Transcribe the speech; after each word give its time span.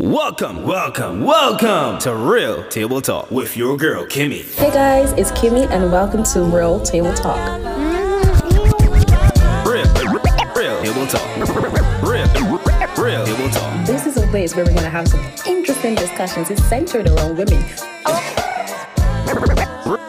Welcome, 0.00 0.64
welcome, 0.64 1.22
welcome 1.22 2.00
to 2.00 2.16
Real 2.16 2.68
Table 2.68 3.00
Talk 3.00 3.30
with 3.30 3.56
your 3.56 3.76
girl, 3.76 4.04
Kimmy. 4.04 4.42
Hey 4.56 4.72
guys, 4.72 5.12
it's 5.12 5.30
Kimmy, 5.30 5.70
and 5.70 5.92
welcome 5.92 6.24
to 6.24 6.42
Real 6.42 6.80
Table 6.80 7.14
Talk. 7.14 7.60
Real, 9.64 9.84
real 10.56 10.82
Table 10.82 11.06
Talk. 11.06 11.36
Real, 12.02 12.26
real 12.98 13.24
Table 13.24 13.48
Talk. 13.50 13.86
This 13.86 14.04
is 14.06 14.16
a 14.16 14.26
place 14.26 14.56
where 14.56 14.64
we're 14.64 14.72
going 14.72 14.82
to 14.82 14.90
have 14.90 15.06
some 15.06 15.24
interesting 15.46 15.94
discussions. 15.94 16.50
It's 16.50 16.64
centered 16.64 17.06
around 17.06 17.38
women. 17.38 17.62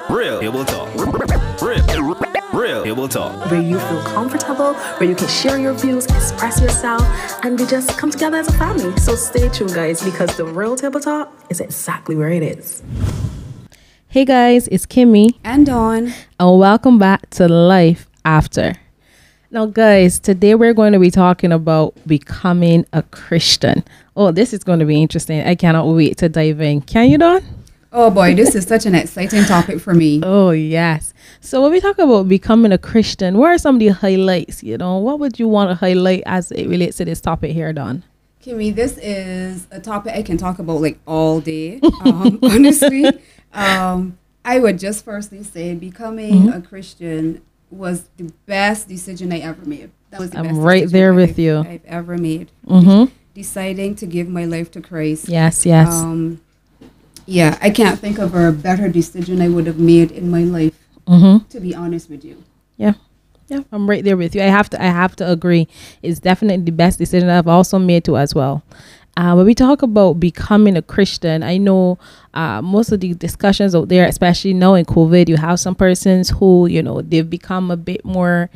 Real 0.09 0.39
Table 0.39 0.65
Talk. 0.65 0.95
Real, 2.96 3.02
real 3.02 3.07
Table 3.07 3.07
Talk. 3.09 3.52
Where 3.52 3.62
you 3.62 3.80
feel 3.80 4.02
comfortable, 4.04 4.73
where 4.73 5.09
you 5.09 5.16
can 5.16 5.28
share 5.28 5.59
your 5.59 5.73
views, 5.73 6.05
express 6.05 6.61
yourself, 6.61 7.02
and 7.43 7.60
we 7.60 7.66
just 7.66 7.98
come 7.98 8.10
together 8.10 8.38
as 8.38 8.48
a 8.48 8.54
family. 8.54 8.96
So 8.98 9.16
stay 9.16 9.50
tuned, 9.50 9.73
guys, 9.73 10.04
because 10.04 10.36
the 10.38 10.46
Real 10.46 10.75
Table 10.75 11.00
Talk 11.00 11.32
is 11.50 11.60
exactly 11.60 12.16
where 12.16 12.29
it 12.29 12.43
is. 12.43 12.82
Hey 14.07 14.24
guys, 14.24 14.69
it's 14.69 14.86
Kimmy, 14.86 15.36
and 15.43 15.66
Dawn. 15.66 16.14
and 16.39 16.60
welcome 16.60 16.97
back 16.97 17.29
to 17.32 17.50
Life 17.50 18.07
After. 18.24 18.75
Now, 19.52 19.66
guys, 19.66 20.19
today 20.19 20.55
we're 20.55 20.74
going 20.74 20.93
to 20.93 21.00
be 21.00 21.11
talking 21.11 21.52
about 21.52 21.93
becoming 22.07 22.86
a 22.93 23.04
Christian. 23.04 23.83
Oh, 24.16 24.32
this 24.32 24.54
is 24.54 24.64
going 24.64 24.80
to 24.80 24.86
be 24.86 25.02
interesting. 25.02 25.41
I 25.46 25.55
cannot 25.55 25.86
wait 25.88 26.18
to 26.19 26.30
dive 26.30 26.61
in. 26.61 26.82
Can 26.82 27.10
you, 27.10 27.18
Dawn? 27.18 27.43
Oh 27.97 28.09
boy, 28.11 28.35
this 28.35 28.55
is 28.55 28.65
such 28.65 28.85
an 28.85 28.93
exciting 28.93 29.45
topic 29.45 29.79
for 29.79 29.93
me. 29.93 30.19
Oh, 30.21 30.51
yes. 30.51 31.13
So, 31.39 31.61
when 31.61 31.71
we 31.71 31.79
talk 31.79 31.97
about 31.97 32.27
becoming 32.27 32.73
a 32.73 32.77
Christian, 32.77 33.38
what 33.38 33.47
are 33.47 33.58
some 33.58 33.75
of 33.75 33.80
the 33.80 33.88
highlights? 33.88 34.61
You 34.63 34.77
know, 34.77 34.97
what 34.97 35.17
would 35.19 35.39
you 35.39 35.47
want 35.47 35.69
to 35.69 35.75
highlight 35.75 36.23
as 36.25 36.52
it 36.52 36.67
relates 36.67 36.97
to 36.97 37.05
this 37.05 37.21
topic 37.21 37.53
here, 37.53 37.71
Dawn? 37.71 38.03
Kimmy, 38.44 38.75
this 38.75 38.97
is 38.97 39.66
a 39.71 39.80
topic 39.80 40.13
I 40.13 40.23
can 40.23 40.35
talk 40.38 40.59
about 40.59 40.81
like 40.81 40.99
all 41.08 41.39
day. 41.39 41.80
Um, 42.03 42.38
honestly, 42.44 43.05
um, 43.53 44.17
I 44.43 44.59
would 44.59 44.77
just 44.77 45.05
firstly 45.05 45.43
say 45.43 45.73
becoming 45.73 46.49
a 46.49 46.61
Christian 46.61 47.41
was 47.71 48.09
the 48.17 48.31
best 48.45 48.89
decision 48.89 49.31
I 49.31 49.39
ever 49.39 49.63
made. 49.65 49.89
That 50.09 50.19
was 50.19 50.31
the 50.31 50.39
I'm 50.39 50.47
best 50.47 50.57
right 50.59 50.81
decision 50.83 50.99
there 50.99 51.13
with 51.13 51.30
I've- 51.31 51.41
you. 51.43 51.57
I've 51.59 51.85
ever 51.85 52.17
made. 52.17 52.52
Mm-hmm. 52.67 53.13
Deciding 53.33 53.95
to 53.95 54.05
give 54.05 54.27
my 54.27 54.43
life 54.45 54.69
to 54.71 54.81
Christ. 54.81 55.30
Yes, 55.30 55.65
yes. 55.65 55.87
Um, 55.93 56.41
yeah, 57.25 57.57
I 57.61 57.69
can't 57.69 57.99
think 57.99 58.19
of 58.19 58.35
a 58.35 58.51
better 58.51 58.89
decision 58.89 59.41
I 59.41 59.49
would 59.49 59.67
have 59.67 59.79
made 59.79 60.11
in 60.11 60.29
my 60.29 60.43
life. 60.43 60.77
mm-hmm. 61.07 61.47
To 61.49 61.59
be 61.59 61.75
honest 61.75 62.09
with 62.09 62.23
you. 62.25 62.43
Yeah. 62.77 62.93
Yeah, 63.47 63.61
I'm 63.71 63.87
right 63.87 64.03
there 64.03 64.17
with 64.17 64.33
you. 64.33 64.41
I 64.41 64.45
have 64.45 64.71
to 64.71 64.81
I 64.81 64.87
have 64.87 65.15
to 65.17 65.31
agree. 65.31 65.67
It's 66.01 66.19
definitely 66.19 66.65
the 66.65 66.71
best 66.71 66.97
decision 66.97 67.29
I've 67.29 67.47
also 67.47 67.77
made 67.77 68.03
too 68.03 68.17
as 68.17 68.33
well. 68.33 68.63
Uh, 69.17 69.33
when 69.33 69.45
we 69.45 69.53
talk 69.55 69.81
about 69.81 70.13
becoming 70.19 70.75
a 70.75 70.81
Christian, 70.81 71.41
I 71.43 71.57
know 71.57 71.97
uh, 72.33 72.61
most 72.61 72.91
of 72.91 72.99
the 72.99 73.13
discussions 73.13 73.73
out 73.73 73.87
there, 73.87 74.05
especially 74.07 74.53
now 74.53 74.73
in 74.73 74.83
COVID, 74.83 75.29
you 75.29 75.37
have 75.37 75.59
some 75.59 75.75
persons 75.75 76.31
who, 76.31 76.67
you 76.67 76.83
know, 76.83 77.01
they've 77.01 77.29
become 77.29 77.71
a 77.71 77.77
bit 77.77 78.03
more, 78.03 78.49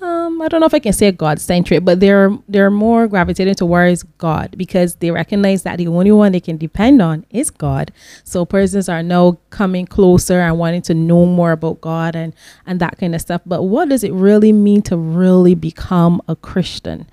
um, 0.00 0.40
I 0.42 0.48
don't 0.48 0.60
know 0.60 0.66
if 0.66 0.74
I 0.74 0.78
can 0.78 0.92
say 0.92 1.10
God 1.12 1.40
centric, 1.40 1.84
but 1.84 2.00
they're 2.00 2.30
they're 2.48 2.70
more 2.70 3.08
gravitating 3.08 3.54
towards 3.56 4.02
God 4.18 4.54
because 4.56 4.94
they 4.96 5.10
recognize 5.10 5.62
that 5.64 5.78
the 5.78 5.88
only 5.88 6.12
one 6.12 6.32
they 6.32 6.40
can 6.40 6.56
depend 6.56 7.02
on 7.02 7.24
is 7.30 7.50
God. 7.50 7.92
So 8.24 8.44
persons 8.44 8.88
are 8.88 9.02
now 9.02 9.38
coming 9.50 9.86
closer 9.86 10.40
and 10.40 10.58
wanting 10.58 10.82
to 10.82 10.94
know 10.94 11.26
more 11.26 11.52
about 11.52 11.80
God 11.80 12.14
and 12.16 12.32
and 12.66 12.80
that 12.80 12.98
kind 12.98 13.14
of 13.14 13.20
stuff. 13.20 13.42
But 13.44 13.62
what 13.64 13.88
does 13.88 14.04
it 14.04 14.12
really 14.12 14.52
mean 14.52 14.82
to 14.82 14.96
really 14.96 15.54
become 15.54 16.20
a 16.28 16.36
Christian? 16.36 17.06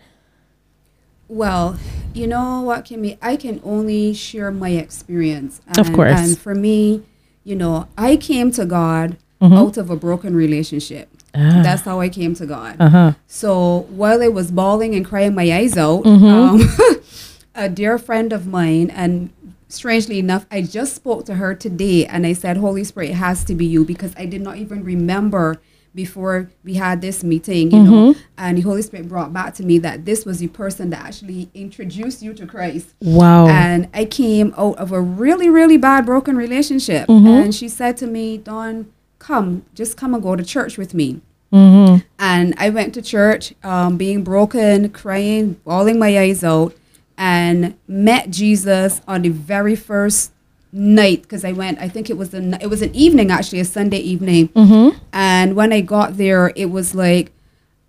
Well, 1.27 1.77
you 2.13 2.27
know 2.27 2.61
what, 2.61 2.85
Kimmy? 2.85 3.17
I 3.21 3.35
can 3.35 3.59
only 3.63 4.13
share 4.13 4.51
my 4.51 4.69
experience. 4.69 5.59
Of 5.77 5.87
And- 5.87 5.95
course. 5.95 6.19
And 6.19 6.37
for 6.37 6.53
me, 6.53 7.01
you 7.43 7.55
know, 7.55 7.87
I 7.97 8.15
came 8.15 8.51
to 8.51 8.65
God 8.65 9.17
Mhm. 9.41 9.57
out 9.57 9.77
of 9.77 9.89
a 9.89 9.95
broken 9.95 10.35
relationship. 10.35 11.09
Ah. 11.37 11.61
That's 11.63 11.81
how 11.83 11.99
I 11.99 12.09
came 12.09 12.33
to 12.35 12.45
God. 12.45 12.75
Uh 12.79 12.89
huh. 12.89 13.11
So 13.27 13.85
while 13.89 14.21
I 14.23 14.27
was 14.27 14.51
bawling 14.51 14.95
and 14.95 15.05
crying 15.05 15.35
my 15.35 15.51
eyes 15.51 15.77
out, 15.77 16.03
Mhm. 16.03 16.31
um, 16.31 16.99
a 17.55 17.69
dear 17.69 17.97
friend 17.97 18.33
of 18.33 18.45
mine, 18.47 18.89
and 18.89 19.29
strangely 19.69 20.19
enough, 20.19 20.45
I 20.51 20.61
just 20.61 20.95
spoke 20.95 21.25
to 21.25 21.35
her 21.35 21.53
today 21.55 22.05
and 22.05 22.25
I 22.25 22.33
said, 22.33 22.57
Holy 22.57 22.83
Spirit, 22.83 23.11
it 23.11 23.15
has 23.15 23.43
to 23.45 23.55
be 23.55 23.65
you 23.65 23.83
because 23.85 24.13
I 24.17 24.25
did 24.25 24.41
not 24.41 24.57
even 24.57 24.83
remember 24.83 25.57
before 25.93 26.49
we 26.65 26.73
had 26.73 26.99
this 27.01 27.23
meeting, 27.23 27.71
you 27.71 27.81
know. 27.83 28.15
And 28.37 28.57
the 28.57 28.61
Holy 28.61 28.81
Spirit 28.81 29.07
brought 29.07 29.31
back 29.31 29.53
to 29.55 29.63
me 29.63 29.77
that 29.79 30.03
this 30.03 30.25
was 30.25 30.39
the 30.39 30.47
person 30.49 30.89
that 30.89 30.99
actually 31.05 31.49
introduced 31.53 32.21
you 32.21 32.33
to 32.33 32.45
Christ. 32.45 32.87
Wow. 33.01 33.47
And 33.47 33.87
I 33.93 34.03
came 34.03 34.53
out 34.57 34.77
of 34.77 34.91
a 34.91 34.99
really, 34.99 35.49
really 35.49 35.77
bad 35.77 36.05
broken 36.05 36.35
relationship. 36.35 37.07
Mhm. 37.07 37.45
And 37.45 37.55
she 37.55 37.69
said 37.69 37.95
to 37.97 38.07
me, 38.07 38.37
Dawn, 38.37 38.87
come, 39.19 39.63
just 39.73 39.97
come 39.97 40.13
and 40.13 40.21
go 40.23 40.35
to 40.35 40.43
church 40.43 40.77
with 40.77 40.93
me. 40.93 41.21
mm-hmm. 41.53 41.99
And 42.19 42.53
I 42.57 42.69
went 42.69 42.93
to 42.95 43.01
church, 43.01 43.53
um, 43.63 43.97
being 43.97 44.23
broken, 44.23 44.89
crying, 44.89 45.53
bawling 45.63 45.97
my 45.99 46.17
eyes 46.19 46.43
out, 46.43 46.73
and 47.17 47.75
met 47.87 48.29
Jesus 48.29 49.01
on 49.07 49.21
the 49.21 49.29
very 49.29 49.75
first 49.75 50.31
night 50.73 51.21
because 51.21 51.45
I 51.45 51.53
went. 51.53 51.79
I 51.79 51.87
think 51.87 52.09
it 52.09 52.17
was 52.17 52.33
an 52.33 52.55
it 52.55 52.67
was 52.67 52.81
an 52.81 52.93
evening 52.93 53.31
actually, 53.31 53.61
a 53.61 53.65
Sunday 53.65 53.99
evening. 53.99 54.49
Mm-hmm. 54.49 54.97
And 55.13 55.55
when 55.55 55.71
I 55.71 55.79
got 55.81 56.17
there, 56.17 56.51
it 56.57 56.65
was 56.71 56.93
like, 56.93 57.31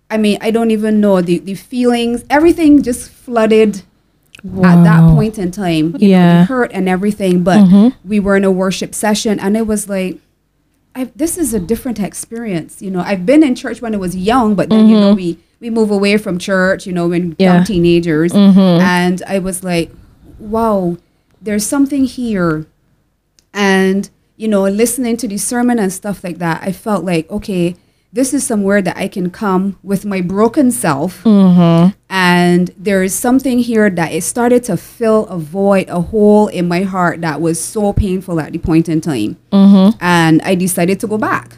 I 0.09 0.15
mean, 0.17 0.37
I 0.39 0.51
don't 0.51 0.71
even 0.71 1.01
know 1.01 1.21
the 1.21 1.39
the 1.39 1.55
feelings. 1.55 2.23
Everything 2.29 2.81
just 2.83 3.09
flooded 3.09 3.81
at 4.63 4.83
that 4.85 5.01
point 5.13 5.37
in 5.37 5.51
time. 5.51 5.87
You 5.99 6.07
know, 6.07 6.17
Yeah. 6.17 6.39
the 6.39 6.45
hurt 6.45 6.71
and 6.73 6.87
everything. 6.87 7.43
But 7.43 7.59
Mhm. 7.67 7.93
we 8.05 8.21
were 8.21 8.37
in 8.37 8.45
a 8.45 8.51
worship 8.51 8.95
session, 8.95 9.39
and 9.39 9.57
it 9.57 9.67
was 9.67 9.89
like. 9.89 10.19
I, 10.97 11.03
this 11.15 11.37
is 11.37 11.53
a 11.53 11.59
different 11.59 11.99
experience. 11.99 12.81
You 12.81 12.89
know, 12.89 13.01
I've 13.01 13.23
been 13.25 13.43
in 13.43 13.53
church 13.53 13.81
when 13.83 13.93
I 13.93 13.97
was 13.97 14.15
young, 14.15 14.55
but 14.55 14.69
then, 14.69 14.89
you 14.89 14.99
know, 14.99 15.13
we, 15.13 15.37
we 15.59 15.69
move 15.69 15.91
away 15.91 16.17
from 16.17 16.39
church, 16.39 16.87
you 16.87 16.93
know, 16.93 17.07
when 17.07 17.35
Yeah. 17.37 17.57
young 17.57 17.63
teenagers. 17.65 18.33
Mhm. 18.33 18.79
And 18.81 19.21
I 19.27 19.37
was 19.37 19.63
like, 19.63 19.91
wow, 20.39 20.97
there's 21.39 21.65
something 21.65 22.05
here. 22.05 22.65
And, 23.53 24.09
you 24.37 24.47
know, 24.47 24.63
listening 24.63 25.17
to 25.17 25.27
the 25.27 25.37
sermon 25.37 25.77
and 25.79 25.93
stuff 25.93 26.23
like 26.23 26.39
that, 26.39 26.61
I 26.63 26.71
felt 26.71 27.05
like, 27.05 27.29
okay, 27.29 27.75
this 28.13 28.33
is 28.33 28.45
somewhere 28.45 28.81
that 28.81 28.97
I 28.97 29.07
can 29.07 29.29
come 29.29 29.77
with 29.83 30.05
my 30.05 30.21
broken 30.21 30.71
self. 30.71 31.23
Mm-hmm. 31.23 31.95
And 32.09 32.73
there 32.77 33.03
is 33.03 33.13
something 33.13 33.59
here 33.59 33.89
that 33.89 34.11
it 34.11 34.23
started 34.23 34.63
to 34.65 34.77
fill 34.77 35.27
a 35.27 35.37
void, 35.37 35.89
a 35.89 36.01
hole 36.01 36.47
in 36.47 36.67
my 36.67 36.83
heart 36.83 37.21
that 37.21 37.41
was 37.41 37.59
so 37.59 37.93
painful 37.93 38.39
at 38.39 38.53
the 38.53 38.59
point 38.59 38.89
in 38.89 39.01
time. 39.01 39.37
Mm-hmm. 39.51 39.97
And 40.01 40.41
I 40.41 40.55
decided 40.55 40.99
to 41.01 41.07
go 41.07 41.17
back. 41.17 41.57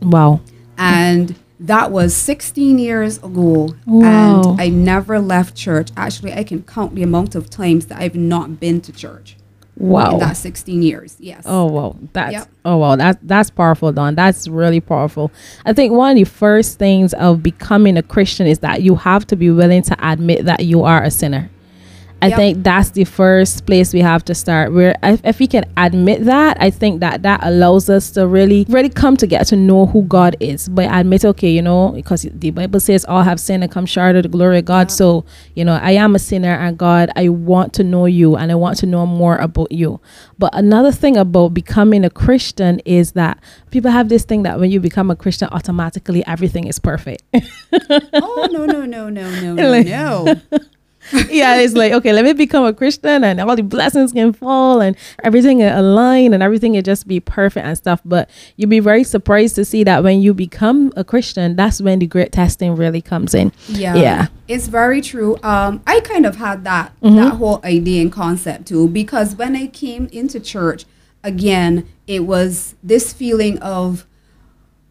Wow. 0.00 0.40
And 0.76 1.34
that 1.60 1.90
was 1.90 2.14
16 2.14 2.78
years 2.78 3.18
ago. 3.18 3.74
Wow. 3.84 4.52
And 4.52 4.60
I 4.60 4.68
never 4.68 5.18
left 5.18 5.56
church. 5.56 5.90
Actually, 5.96 6.32
I 6.32 6.44
can 6.44 6.62
count 6.62 6.94
the 6.94 7.02
amount 7.02 7.34
of 7.34 7.50
times 7.50 7.86
that 7.86 8.00
I've 8.00 8.14
not 8.14 8.60
been 8.60 8.80
to 8.82 8.92
church 8.92 9.36
in 9.80 9.88
Wow. 9.88 10.18
that 10.18 10.36
16 10.36 10.82
years. 10.82 11.16
Yes. 11.20 11.44
Oh 11.46 11.66
wow, 11.66 11.96
that's 12.12 12.32
Yep. 12.32 12.48
oh 12.64 12.76
wow, 12.78 12.96
that's 12.96 13.18
that's 13.22 13.50
powerful, 13.50 13.92
Dawn. 13.92 14.14
That's 14.14 14.48
really 14.48 14.80
powerful. 14.80 15.30
I 15.64 15.72
think 15.72 15.92
one 15.92 16.10
of 16.12 16.16
the 16.16 16.24
first 16.24 16.78
things 16.78 17.14
of 17.14 17.42
becoming 17.42 17.96
a 17.96 18.02
Christian 18.02 18.46
is 18.46 18.58
that 18.60 18.82
you 18.82 18.96
have 18.96 19.26
to 19.28 19.36
be 19.36 19.50
willing 19.50 19.82
to 19.82 19.96
admit 20.00 20.44
that 20.46 20.64
you 20.64 20.82
are 20.82 21.02
a 21.02 21.10
sinner. 21.10 21.48
I 22.20 22.28
Yep. 22.28 22.36
think 22.36 22.62
that's 22.64 22.90
the 22.90 23.04
first 23.04 23.64
place 23.64 23.92
we 23.94 24.00
have 24.00 24.24
to 24.24 24.34
start. 24.34 24.72
Where 24.72 24.96
if, 25.04 25.20
if 25.24 25.38
we 25.38 25.46
can 25.46 25.64
admit 25.76 26.24
that, 26.24 26.56
I 26.60 26.70
think 26.70 26.98
that 27.00 27.22
that 27.22 27.40
allows 27.44 27.88
us 27.88 28.10
to 28.12 28.26
really, 28.26 28.66
really 28.68 28.88
come 28.88 29.16
to 29.18 29.26
get 29.26 29.46
to 29.48 29.56
know 29.56 29.86
who 29.86 30.02
God 30.02 30.36
is. 30.40 30.68
But 30.68 30.88
admit, 30.92 31.24
okay, 31.24 31.50
you 31.50 31.62
know, 31.62 31.92
because 31.92 32.22
the 32.22 32.50
Bible 32.50 32.80
says 32.80 33.04
all 33.04 33.22
have 33.22 33.38
sinned 33.38 33.62
and 33.62 33.70
come 33.70 33.86
short 33.86 34.16
of 34.16 34.24
the 34.24 34.28
glory 34.28 34.58
of 34.58 34.64
God. 34.64 34.90
So, 34.90 35.24
you 35.54 35.64
know, 35.64 35.78
I 35.80 35.92
am 35.92 36.16
a 36.16 36.18
sinner, 36.18 36.54
and 36.54 36.76
God, 36.76 37.10
I 37.14 37.28
want 37.28 37.72
to 37.74 37.84
know 37.84 38.06
you, 38.06 38.34
and 38.36 38.50
I 38.50 38.56
want 38.56 38.78
to 38.78 38.86
know 38.86 39.06
more 39.06 39.36
about 39.36 39.70
you. 39.70 40.00
But 40.38 40.54
another 40.54 40.90
thing 40.90 41.16
about 41.16 41.50
becoming 41.54 42.04
a 42.04 42.10
Christian 42.10 42.80
is 42.80 43.12
that 43.12 43.38
people 43.70 43.90
have 43.92 44.08
this 44.08 44.24
thing 44.24 44.42
that 44.42 44.58
when 44.58 44.70
you 44.72 44.80
become 44.80 45.10
a 45.10 45.16
Christian, 45.16 45.48
automatically 45.52 46.26
everything 46.26 46.66
is 46.66 46.80
perfect. 46.80 47.22
oh, 48.12 48.48
no, 48.50 48.66
no, 48.66 48.84
no, 48.84 49.08
no, 49.08 49.30
no, 49.30 49.54
no, 49.54 49.82
no. 49.82 50.40
yeah, 51.30 51.56
it's 51.56 51.74
like 51.74 51.92
okay, 51.92 52.12
let 52.12 52.24
me 52.24 52.32
become 52.32 52.64
a 52.64 52.72
Christian, 52.72 53.24
and 53.24 53.40
all 53.40 53.56
the 53.56 53.62
blessings 53.62 54.12
can 54.12 54.32
fall, 54.32 54.80
and 54.80 54.96
everything 55.24 55.62
align, 55.62 56.34
and 56.34 56.42
everything 56.42 56.72
will 56.72 56.82
just 56.82 57.06
be 57.06 57.20
perfect 57.20 57.66
and 57.66 57.76
stuff. 57.76 58.00
But 58.04 58.28
you'll 58.56 58.70
be 58.70 58.80
very 58.80 59.04
surprised 59.04 59.54
to 59.56 59.64
see 59.64 59.84
that 59.84 60.02
when 60.02 60.20
you 60.20 60.34
become 60.34 60.92
a 60.96 61.04
Christian, 61.04 61.56
that's 61.56 61.80
when 61.80 61.98
the 61.98 62.06
great 62.06 62.32
testing 62.32 62.76
really 62.76 63.00
comes 63.00 63.34
in. 63.34 63.52
Yeah. 63.68 63.94
Yeah. 63.96 64.26
It's 64.48 64.66
very 64.68 65.00
true. 65.00 65.36
Um, 65.42 65.82
I 65.86 66.00
kind 66.00 66.24
of 66.26 66.36
had 66.36 66.64
that 66.64 66.92
Mm-hmm. 67.02 67.16
that 67.16 67.34
whole 67.34 67.60
idea 67.64 68.02
and 68.02 68.10
concept 68.12 68.66
too 68.68 68.88
because 68.88 69.36
when 69.36 69.54
I 69.54 69.66
came 69.68 70.06
into 70.12 70.40
church, 70.40 70.84
again, 71.22 71.86
it 72.06 72.24
was 72.24 72.74
this 72.82 73.12
feeling 73.12 73.58
of 73.60 74.04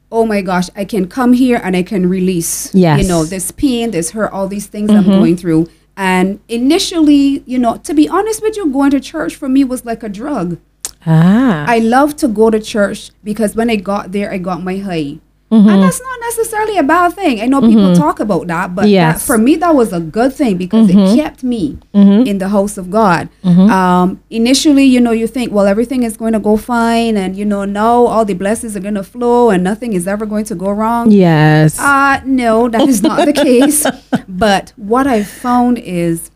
oh 0.10 0.26
my 0.26 0.42
gosh, 0.42 0.70
I 0.76 0.86
can 0.86 1.08
come 1.10 1.34
here 1.34 1.60
and 1.62 1.76
I 1.76 1.84
can 1.84 2.08
release, 2.08 2.74
Yes. 2.74 3.02
you 3.02 3.08
know, 3.10 3.26
this 3.26 3.52
pain, 3.52 3.92
this 3.92 4.12
hurt, 4.12 4.32
all 4.32 4.48
these 4.48 4.68
things 4.68 4.90
I'm 4.90 5.04
going 5.06 5.36
through. 5.36 5.68
And 5.98 6.40
initially, 6.48 7.44
you 7.48 7.58
know, 7.58 7.78
to 7.78 7.94
be 7.94 8.08
honest 8.08 8.44
with 8.44 8.56
you, 8.56 8.72
going 8.72 8.92
to 8.92 9.00
church 9.00 9.36
for 9.36 9.50
me 9.50 9.64
was 9.64 9.84
like 9.84 10.04
a 10.04 10.10
drug. 10.10 10.60
Ah. 11.08 11.66
I 11.68 11.80
love 11.80 12.16
to 12.18 12.28
go 12.28 12.52
to 12.52 12.60
church 12.60 13.10
because 13.24 13.56
when 13.56 13.70
I 13.70 13.78
got 13.78 14.12
there, 14.12 14.32
I 14.32 14.38
got 14.38 14.62
my 14.62 14.78
high. 14.78 15.18
Mm-hmm. 15.50 15.70
And 15.70 15.82
that's 15.82 16.02
not 16.02 16.20
necessarily 16.20 16.78
a 16.78 16.84
bad 16.84 17.14
thing. 17.14 17.40
I 17.40 17.46
know 17.46 17.62
people 17.62 17.96
talk 17.96 18.20
about 18.20 18.48
that, 18.48 18.76
but 18.76 18.86
that, 19.14 19.22
for 19.22 19.38
me, 19.38 19.56
that 19.56 19.74
was 19.74 19.94
a 19.94 20.00
good 20.02 20.34
thing 20.34 20.58
because 20.58 20.90
Mm-hmm. 20.90 21.00
it 21.00 21.16
kept 21.16 21.42
me 21.44 21.78
in 21.94 22.38
the 22.38 22.50
house 22.50 22.78
of 22.78 22.92
God. 22.92 23.30
Um, 23.46 24.22
initially, 24.30 24.84
you 24.84 25.00
know, 25.00 25.12
you 25.12 25.26
think, 25.26 25.54
well, 25.54 25.66
everything 25.66 26.04
is 26.04 26.18
going 26.18 26.34
to 26.34 26.40
go 26.40 26.58
fine, 26.58 27.16
and 27.16 27.36
you 27.38 27.46
know, 27.46 27.64
now 27.66 28.06
all 28.08 28.26
the 28.26 28.34
blessings 28.34 28.76
are 28.76 28.82
going 28.82 28.96
to 28.96 29.04
flow, 29.04 29.50
and 29.50 29.64
nothing 29.64 29.94
is 29.94 30.06
ever 30.08 30.26
going 30.26 30.44
to 30.46 30.56
go 30.56 30.70
wrong. 30.70 31.12
yes. 31.12 31.80
Uh, 31.80 32.20
no, 32.26 32.68
that 32.68 32.88
is 32.90 33.02
not 33.02 33.26
the 33.26 33.34
case. 33.50 33.86
But 34.28 34.74
what 34.76 35.08
I've 35.08 35.28
found 35.30 35.78
is 35.80 36.30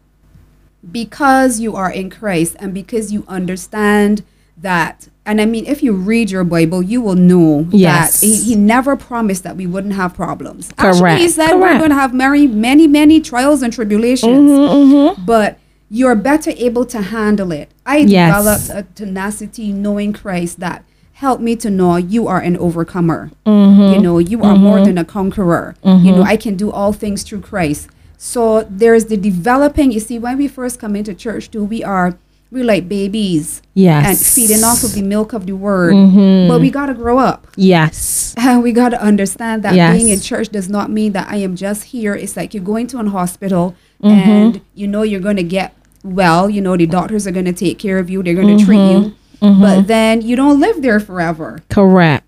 because 0.91 1.59
you 1.59 1.75
are 1.75 1.91
in 1.91 2.09
Christ 2.09 2.55
and 2.59 2.73
because 2.73 3.11
you 3.13 3.23
understand 3.27 4.23
that, 4.57 5.07
and 5.25 5.39
I 5.39 5.45
mean, 5.45 5.65
if 5.67 5.83
you 5.83 5.93
read 5.93 6.31
your 6.31 6.43
Bible, 6.43 6.81
you 6.81 6.99
will 7.01 7.15
know 7.15 7.67
Yes. 7.71 8.21
that 8.21 8.25
he, 8.27 8.35
he 8.43 8.55
never 8.55 8.95
promised 8.95 9.43
that 9.43 9.55
we 9.55 9.67
wouldn't 9.67 9.93
have 9.93 10.13
problems. 10.15 10.71
Correct. 10.77 10.95
Actually, 10.95 11.11
he 11.11 11.17
Correct, 11.31 11.33
said 11.33 11.55
we're 11.55 11.77
going 11.77 11.89
to 11.91 11.95
have 11.95 12.13
many, 12.13 12.47
many, 12.47 12.87
many 12.87 13.21
trials 13.21 13.61
and 13.61 13.71
tribulations, 13.71 14.49
Mm-hmm, 14.49 15.25
but 15.25 15.59
you're 15.89 16.15
better 16.15 16.51
able 16.57 16.85
to 16.85 17.01
handle 17.01 17.51
it. 17.51 17.69
I 17.85 17.97
Yes. 17.97 18.35
developed 18.37 18.69
a 18.69 18.95
tenacity 18.95 19.71
knowing 19.71 20.13
Christ 20.13 20.59
that 20.59 20.83
helped 21.13 21.43
me 21.43 21.55
to 21.57 21.69
know 21.69 21.97
you 21.97 22.27
are 22.27 22.39
an 22.39 22.57
overcomer. 22.57 23.29
Mm-hmm. 23.45 23.93
You 23.93 24.01
know, 24.01 24.17
you 24.17 24.41
are 24.41 24.55
more 24.55 24.83
than 24.83 24.97
a 24.97 25.05
conqueror. 25.05 25.75
You 25.83 26.13
know, 26.13 26.23
I 26.23 26.35
can 26.35 26.55
do 26.55 26.71
all 26.71 26.93
things 26.93 27.21
through 27.23 27.41
Christ. 27.41 27.89
So 28.17 28.63
there's 28.69 29.05
the 29.05 29.17
developing. 29.17 29.91
You 29.91 29.99
see, 29.99 30.17
when 30.17 30.37
we 30.37 30.47
first 30.47 30.79
come 30.79 30.95
into 30.95 31.13
church, 31.13 31.51
too, 31.51 31.63
we 31.63 31.83
are 31.83 32.17
we 32.51 32.63
like 32.63 32.87
babies 32.89 33.61
Yes. 33.73 34.05
and 34.07 34.17
feeding 34.19 34.63
off 34.63 34.83
of 34.83 34.93
the 34.93 35.01
milk 35.01 35.31
of 35.33 35.45
the 35.45 35.53
word. 35.53 35.93
Mm-hmm. 35.93 36.49
But 36.49 36.59
we 36.61 36.69
gotta 36.69 36.93
grow 36.93 37.17
up. 37.17 37.47
yes. 37.55 38.35
And 38.37 38.61
we 38.63 38.71
gotta 38.73 39.01
understand 39.01 39.63
that 39.63 39.73
Yes. 39.75 39.95
being 39.97 40.09
in 40.09 40.19
church 40.19 40.49
does 40.49 40.69
not 40.69 40.89
mean 40.91 41.13
that 41.13 41.27
I 41.29 41.37
am 41.37 41.55
just 41.55 41.85
here. 41.85 42.13
It's 42.13 42.35
like 42.35 42.53
you're 42.53 42.63
going 42.63 42.87
to 42.87 42.99
an 42.99 43.07
hospital 43.07 43.75
Mm-hmm. 44.03 44.29
and 44.29 44.61
you 44.73 44.87
know 44.87 45.03
you're 45.03 45.21
gonna 45.21 45.43
get 45.43 45.73
well. 46.03 46.49
You 46.49 46.59
know 46.61 46.75
the 46.75 46.87
doctors 46.87 47.25
are 47.27 47.31
gonna 47.31 47.53
take 47.53 47.77
care 47.79 47.99
of 47.99 48.09
you. 48.09 48.21
They're 48.23 48.33
gonna 48.35 48.57
treat 48.57 48.77
you. 48.91 49.15
Mm-hmm. 49.41 49.61
But 49.61 49.87
then 49.87 50.21
you 50.21 50.35
don't 50.35 50.59
live 50.59 50.81
there 50.81 50.99
forever. 50.99 51.59
Correct. 51.69 52.27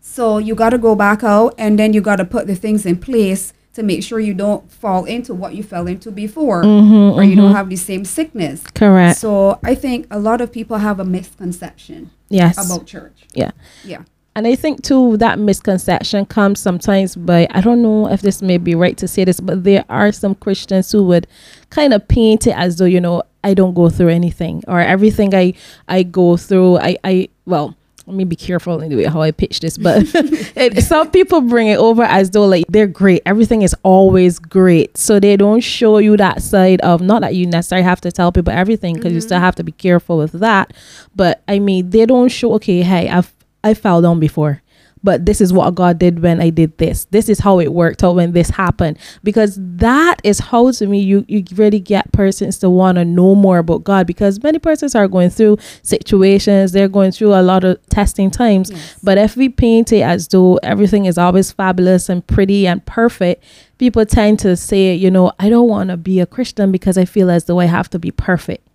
So 0.00 0.38
you 0.38 0.54
got 0.54 0.70
to 0.70 0.78
go 0.78 0.94
back 0.94 1.24
out 1.24 1.54
and 1.58 1.78
then 1.78 1.92
you 1.92 2.00
got 2.00 2.16
to 2.16 2.24
put 2.24 2.46
the 2.46 2.54
things 2.54 2.86
in 2.86 2.98
place 2.98 3.52
to 3.74 3.82
make 3.82 4.02
sure 4.02 4.20
you 4.20 4.34
don't 4.34 4.70
fall 4.70 5.04
into 5.04 5.34
what 5.34 5.54
you 5.54 5.62
fell 5.62 5.86
into 5.86 6.10
before 6.10 6.64
or 6.64 7.22
you 7.22 7.36
don't 7.36 7.52
have 7.52 7.68
the 7.68 7.76
same 7.76 8.04
sickness. 8.04 8.60
Mm-hmm, 8.60 8.78
Correct. 8.78 9.18
So 9.18 9.58
I 9.62 9.74
think 9.74 10.06
a 10.10 10.18
lot 10.18 10.40
of 10.40 10.52
people 10.52 10.78
have 10.78 11.00
a 11.00 11.04
misconception 11.04 12.10
yes. 12.28 12.64
about 12.64 12.86
church. 12.86 13.26
yeah. 13.34 13.50
Yeah. 13.84 14.02
And 14.36 14.48
I 14.48 14.56
think 14.56 14.82
too 14.82 15.16
that 15.18 15.38
misconception 15.38 16.26
comes 16.26 16.58
sometimes 16.58 17.14
by 17.14 17.46
I 17.52 17.60
don't 17.60 17.82
know 17.82 18.08
if 18.08 18.20
this 18.20 18.42
may 18.42 18.58
be 18.58 18.74
right 18.74 18.96
to 18.98 19.06
say 19.06 19.24
this, 19.24 19.38
but 19.38 19.62
there 19.62 19.84
are 19.88 20.10
some 20.10 20.34
Christians 20.34 20.90
who 20.90 21.04
would 21.04 21.28
kind 21.70 21.92
of 21.92 22.06
paint 22.08 22.48
it 22.48 22.56
as 22.56 22.76
though 22.78 22.84
you 22.84 23.00
know 23.00 23.22
I 23.44 23.54
don't 23.54 23.74
go 23.74 23.90
through 23.90 24.08
anything 24.08 24.64
or 24.66 24.80
everything 24.80 25.34
I 25.34 25.54
I 25.86 26.02
go 26.02 26.36
through 26.36 26.78
I 26.78 26.96
I 27.04 27.28
well 27.46 27.76
let 28.06 28.16
me 28.16 28.24
be 28.24 28.36
careful 28.36 28.80
in 28.80 28.90
the 28.90 28.96
way 28.96 29.04
how 29.04 29.22
I 29.22 29.30
pitch 29.30 29.60
this, 29.60 29.78
but 29.78 30.02
it, 30.14 30.82
some 30.82 31.10
people 31.10 31.40
bring 31.40 31.68
it 31.68 31.78
over 31.78 32.02
as 32.02 32.30
though 32.30 32.46
like 32.46 32.64
they're 32.68 32.86
great, 32.86 33.22
everything 33.24 33.62
is 33.62 33.74
always 33.82 34.38
great, 34.38 34.96
so 34.96 35.18
they 35.18 35.36
don't 35.36 35.60
show 35.60 35.98
you 35.98 36.16
that 36.18 36.42
side 36.42 36.80
of 36.82 37.00
not 37.00 37.22
that 37.22 37.34
you 37.34 37.46
necessarily 37.46 37.84
have 37.84 38.00
to 38.02 38.12
tell 38.12 38.32
people 38.32 38.52
everything 38.52 38.94
because 38.94 39.12
you 39.12 39.18
mm-hmm. 39.18 39.26
still 39.26 39.40
have 39.40 39.54
to 39.56 39.64
be 39.64 39.72
careful 39.72 40.18
with 40.18 40.32
that, 40.32 40.72
but 41.16 41.42
I 41.48 41.58
mean 41.58 41.90
they 41.90 42.06
don't 42.06 42.28
show 42.28 42.54
okay, 42.54 42.82
hey, 42.82 43.08
I've 43.08 43.32
I 43.62 43.72
fell 43.72 44.02
down 44.02 44.20
before. 44.20 44.60
But 45.04 45.26
this 45.26 45.40
is 45.40 45.52
what 45.52 45.74
God 45.74 45.98
did 45.98 46.20
when 46.20 46.40
I 46.40 46.50
did 46.50 46.76
this. 46.78 47.04
This 47.10 47.28
is 47.28 47.38
how 47.38 47.60
it 47.60 47.72
worked 47.72 48.02
out 48.02 48.16
when 48.16 48.32
this 48.32 48.48
happened. 48.48 48.98
Because 49.22 49.56
that 49.60 50.20
is 50.24 50.40
how 50.40 50.72
to 50.72 50.86
me 50.86 50.98
you, 50.98 51.24
you 51.28 51.44
really 51.54 51.78
get 51.78 52.10
persons 52.12 52.58
to 52.60 52.70
want 52.70 52.96
to 52.96 53.04
know 53.04 53.34
more 53.34 53.58
about 53.58 53.84
God. 53.84 54.06
Because 54.06 54.42
many 54.42 54.58
persons 54.58 54.94
are 54.94 55.06
going 55.06 55.30
through 55.30 55.58
situations, 55.82 56.72
they're 56.72 56.88
going 56.88 57.12
through 57.12 57.34
a 57.34 57.42
lot 57.42 57.64
of 57.64 57.78
testing 57.90 58.30
times. 58.30 58.70
Yes. 58.70 58.98
But 59.02 59.18
if 59.18 59.36
we 59.36 59.50
paint 59.50 59.92
it 59.92 60.00
as 60.00 60.26
though 60.28 60.56
everything 60.62 61.04
is 61.04 61.18
always 61.18 61.52
fabulous 61.52 62.08
and 62.08 62.26
pretty 62.26 62.66
and 62.66 62.84
perfect, 62.86 63.44
people 63.78 64.06
tend 64.06 64.38
to 64.40 64.56
say, 64.56 64.94
you 64.94 65.10
know, 65.10 65.32
I 65.38 65.50
don't 65.50 65.68
want 65.68 65.90
to 65.90 65.98
be 65.98 66.18
a 66.20 66.26
Christian 66.26 66.72
because 66.72 66.96
I 66.96 67.04
feel 67.04 67.30
as 67.30 67.44
though 67.44 67.60
I 67.60 67.66
have 67.66 67.90
to 67.90 67.98
be 67.98 68.10
perfect. 68.10 68.66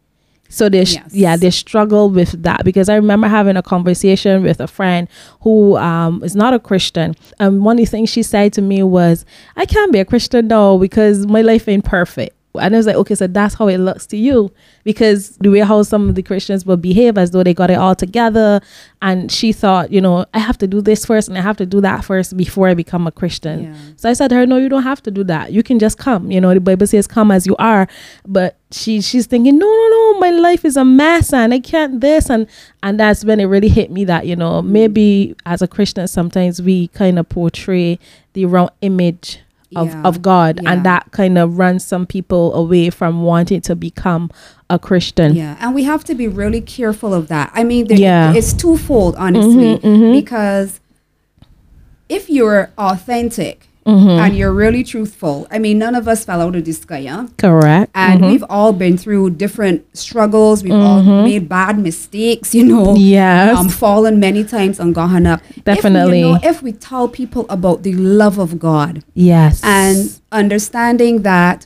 So 0.50 0.68
they, 0.68 0.84
sh- 0.86 0.96
Yes. 0.96 1.14
yeah, 1.14 1.38
they 1.38 1.52
struggle 1.52 2.10
with 2.10 2.42
that 2.44 2.66
because 2.66 2.90
I 2.90 2.96
remember 2.96 3.28
having 3.28 3.56
a 3.56 3.62
conversation 3.62 4.42
with 4.44 4.60
a 4.60 4.68
friend 4.68 5.08
who 5.42 5.78
um, 5.78 6.24
is 6.24 6.36
not 6.36 6.54
a 6.56 6.60
Christian. 6.60 7.16
And 7.40 7.64
one 7.64 7.78
of 7.80 7.86
the 7.86 7.90
things 7.92 8.10
she 8.10 8.24
said 8.24 8.52
to 8.54 8.62
me 8.62 8.82
was, 8.84 9.26
I 9.56 9.66
can't 9.66 9.94
be 9.94 10.00
a 10.00 10.06
Christian 10.06 10.48
though 10.48 10.78
because 10.80 11.28
my 11.28 11.42
life 11.42 11.68
ain't 11.68 11.86
perfect. 11.86 12.36
And 12.56 12.74
I 12.74 12.78
was 12.78 12.88
like, 12.88 12.96
okay, 12.96 13.14
so 13.14 13.28
that's 13.28 13.54
how 13.54 13.68
it 13.68 13.78
looks 13.78 14.08
to 14.08 14.18
you 14.18 14.52
because 14.84 15.38
the 15.38 15.50
way 15.50 15.60
how 15.60 15.84
some 15.84 16.10
of 16.10 16.16
the 16.16 16.24
Christians 16.24 16.66
will 16.66 16.78
behave 16.78 17.18
as 17.18 17.30
though 17.30 17.44
they 17.44 17.54
got 17.54 17.70
it 17.70 17.76
all 17.76 17.94
together. 17.94 18.60
And 19.04 19.32
she 19.32 19.52
thought, 19.52 19.92
you 19.92 20.02
know, 20.02 20.26
I 20.34 20.40
have 20.40 20.58
to 20.60 20.68
do 20.68 20.82
this 20.82 21.06
first 21.06 21.28
and 21.28 21.38
I 21.38 21.42
have 21.42 21.58
to 21.58 21.66
do 21.66 21.80
that 21.82 22.04
first 22.04 22.36
before 22.36 22.68
I 22.68 22.74
become 22.74 23.06
a 23.06 23.12
Christian. 23.12 23.66
Yeah. 23.66 23.76
So 23.98 24.10
I 24.10 24.14
said 24.14 24.30
to 24.30 24.36
her, 24.36 24.46
no, 24.48 24.58
you 24.58 24.68
don't 24.68 24.84
have 24.84 25.04
to 25.04 25.12
do 25.12 25.24
that. 25.26 25.54
You 25.54 25.62
can 25.62 25.78
just 25.78 26.00
come. 26.00 26.32
You 26.32 26.42
know, 26.42 26.54
the 26.54 26.60
Bible 26.60 26.88
says 26.88 27.06
come 27.06 27.30
as 27.30 27.46
you 27.46 27.56
are. 27.58 27.88
But 28.28 28.58
she 28.72 29.02
she's 29.02 29.28
thinking, 29.28 29.58
no, 29.58 29.68
no, 29.68 29.88
no, 29.90 30.20
my 30.20 30.32
life 30.32 30.66
is 30.66 30.76
a 30.76 30.86
mess 30.86 31.32
and 31.34 31.54
I 31.54 31.60
can't 31.60 32.02
this 32.02 32.30
and 32.30 32.48
and 32.82 33.00
that's 33.00 33.24
when 33.24 33.40
it 33.40 33.46
really 33.46 33.70
hit 33.70 33.92
me 33.92 34.06
that, 34.06 34.26
you 34.26 34.36
know, 34.36 34.62
maybe 34.62 35.36
as 35.46 35.62
a 35.62 35.68
Christian 35.68 36.08
sometimes 36.08 36.62
we 36.62 36.88
kind 36.90 37.20
of 37.20 37.30
portray 37.30 38.00
the 38.34 38.46
wrong 38.46 38.70
image 38.82 39.40
of, 39.76 39.88
Yeah. 39.88 40.02
of 40.04 40.22
God 40.22 40.60
Yeah. 40.62 40.72
and 40.72 40.86
that 40.86 41.12
kind 41.12 41.38
of 41.38 41.58
runs 41.58 41.86
some 41.86 42.06
people 42.06 42.54
away 42.54 42.90
from 42.90 43.22
wanting 43.22 43.62
to 43.62 43.76
become 43.76 44.30
a 44.70 44.80
Christian. 44.80 45.36
Yeah, 45.36 45.56
and 45.60 45.74
we 45.74 45.84
have 45.84 46.04
to 46.06 46.16
be 46.16 46.28
really 46.28 46.62
careful 46.62 47.14
of 47.14 47.28
that. 47.28 47.52
I 47.54 47.64
mean, 47.64 47.88
there, 47.88 47.98
Yeah. 47.98 48.34
it's 48.34 48.54
twofold, 48.54 49.16
honestly, 49.16 49.78
mm-hmm, 49.78 49.88
mm-hmm. 49.88 50.12
because 50.14 50.80
if 52.08 52.30
you're 52.30 52.72
authentic 52.78 53.69
and 53.86 54.36
you're 54.36 54.54
really 54.54 54.84
truthful, 54.84 55.48
I 55.50 55.60
mean, 55.60 55.80
none 55.80 55.96
of 55.96 56.08
us 56.08 56.26
fell 56.26 56.42
out 56.42 56.56
of 56.56 56.66
the 56.66 56.72
sky, 56.72 57.06
huh? 57.06 57.28
Correct. 57.38 57.92
And 57.96 58.26
we've 58.26 58.44
all 58.50 58.74
been 58.74 58.98
through 58.98 59.32
different 59.32 59.98
struggles. 59.98 60.64
We've 60.64 60.74
all 60.74 61.04
made 61.04 61.50
bad 61.50 61.80
mistakes, 61.80 62.54
you 62.54 62.66
know. 62.66 62.96
Yes. 62.96 63.58
Um, 63.58 63.70
fallen 63.70 64.20
many 64.20 64.44
times 64.44 64.80
and 64.80 64.94
gone 64.94 65.26
up. 65.26 65.42
Definitely. 65.64 66.20
If, 66.20 66.26
we, 66.26 66.28
you 66.28 66.34
know, 66.34 66.40
if 66.44 66.62
we 66.62 66.72
tell 66.74 67.08
people 67.08 67.46
about 67.50 67.84
the 67.84 67.94
love 67.94 68.38
of 68.38 68.60
God 68.60 69.04
yes. 69.14 69.62
and 69.64 70.20
understanding 70.32 71.24
that 71.24 71.66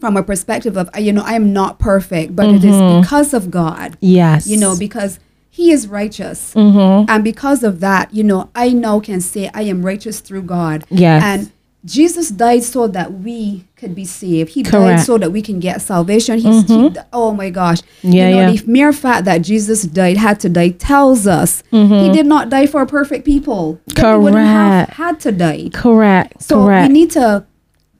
from 0.00 0.16
a 0.16 0.22
perspective 0.22 0.76
of, 0.76 0.90
uh, 0.96 0.98
you 0.98 1.12
know, 1.12 1.22
I 1.24 1.34
am 1.34 1.52
not 1.52 1.78
perfect, 1.78 2.34
but 2.34 2.48
it 2.48 2.64
is 2.64 2.76
because 3.00 3.32
of 3.32 3.50
God 3.50 3.96
yes. 4.00 4.46
you 4.48 4.56
know, 4.56 4.76
because 4.76 5.20
he 5.54 5.70
is 5.70 5.86
righteous. 5.86 6.54
Mm-hmm. 6.54 7.10
And 7.10 7.22
because 7.22 7.62
of 7.62 7.80
that, 7.80 8.14
you 8.14 8.24
know, 8.24 8.50
I 8.54 8.70
now 8.70 9.00
can 9.00 9.20
say 9.20 9.50
I 9.52 9.62
am 9.64 9.84
righteous 9.84 10.20
through 10.20 10.44
God. 10.44 10.86
Yes. 10.88 11.22
And 11.22 11.52
Jesus 11.84 12.30
died 12.30 12.62
so 12.62 12.88
that 12.88 13.12
we 13.12 13.66
could 13.76 13.94
be 13.94 14.06
saved. 14.06 14.52
He 14.52 14.62
died 14.62 15.00
so 15.00 15.18
that 15.18 15.30
we 15.30 15.42
can 15.42 15.60
get 15.60 15.82
salvation. 15.82 16.38
He's, 16.38 16.66
he, 16.66 16.96
oh 17.12 17.32
my 17.34 17.50
gosh. 17.50 17.80
Yeah, 18.00 18.28
you 18.28 18.34
know, 18.34 18.40
yeah. 18.48 18.52
the 18.52 18.66
mere 18.66 18.94
fact 18.94 19.26
that 19.26 19.42
Jesus 19.42 19.82
died, 19.82 20.16
had 20.16 20.40
to 20.40 20.48
die, 20.48 20.70
tells 20.70 21.26
us 21.26 21.62
he 21.70 22.10
did 22.12 22.24
not 22.24 22.48
die 22.48 22.66
for 22.66 22.86
perfect 22.86 23.26
people. 23.26 23.78
Then 23.88 24.14
He 24.14 24.24
wouldn't 24.24 24.46
have 24.46 24.86
Correct. 24.86 24.96
had 24.96 25.20
to 25.20 25.32
die. 25.32 25.68
correct. 25.74 26.42
So 26.42 26.64
correct. 26.64 26.88
we 26.88 26.94
need 26.94 27.10
to 27.10 27.44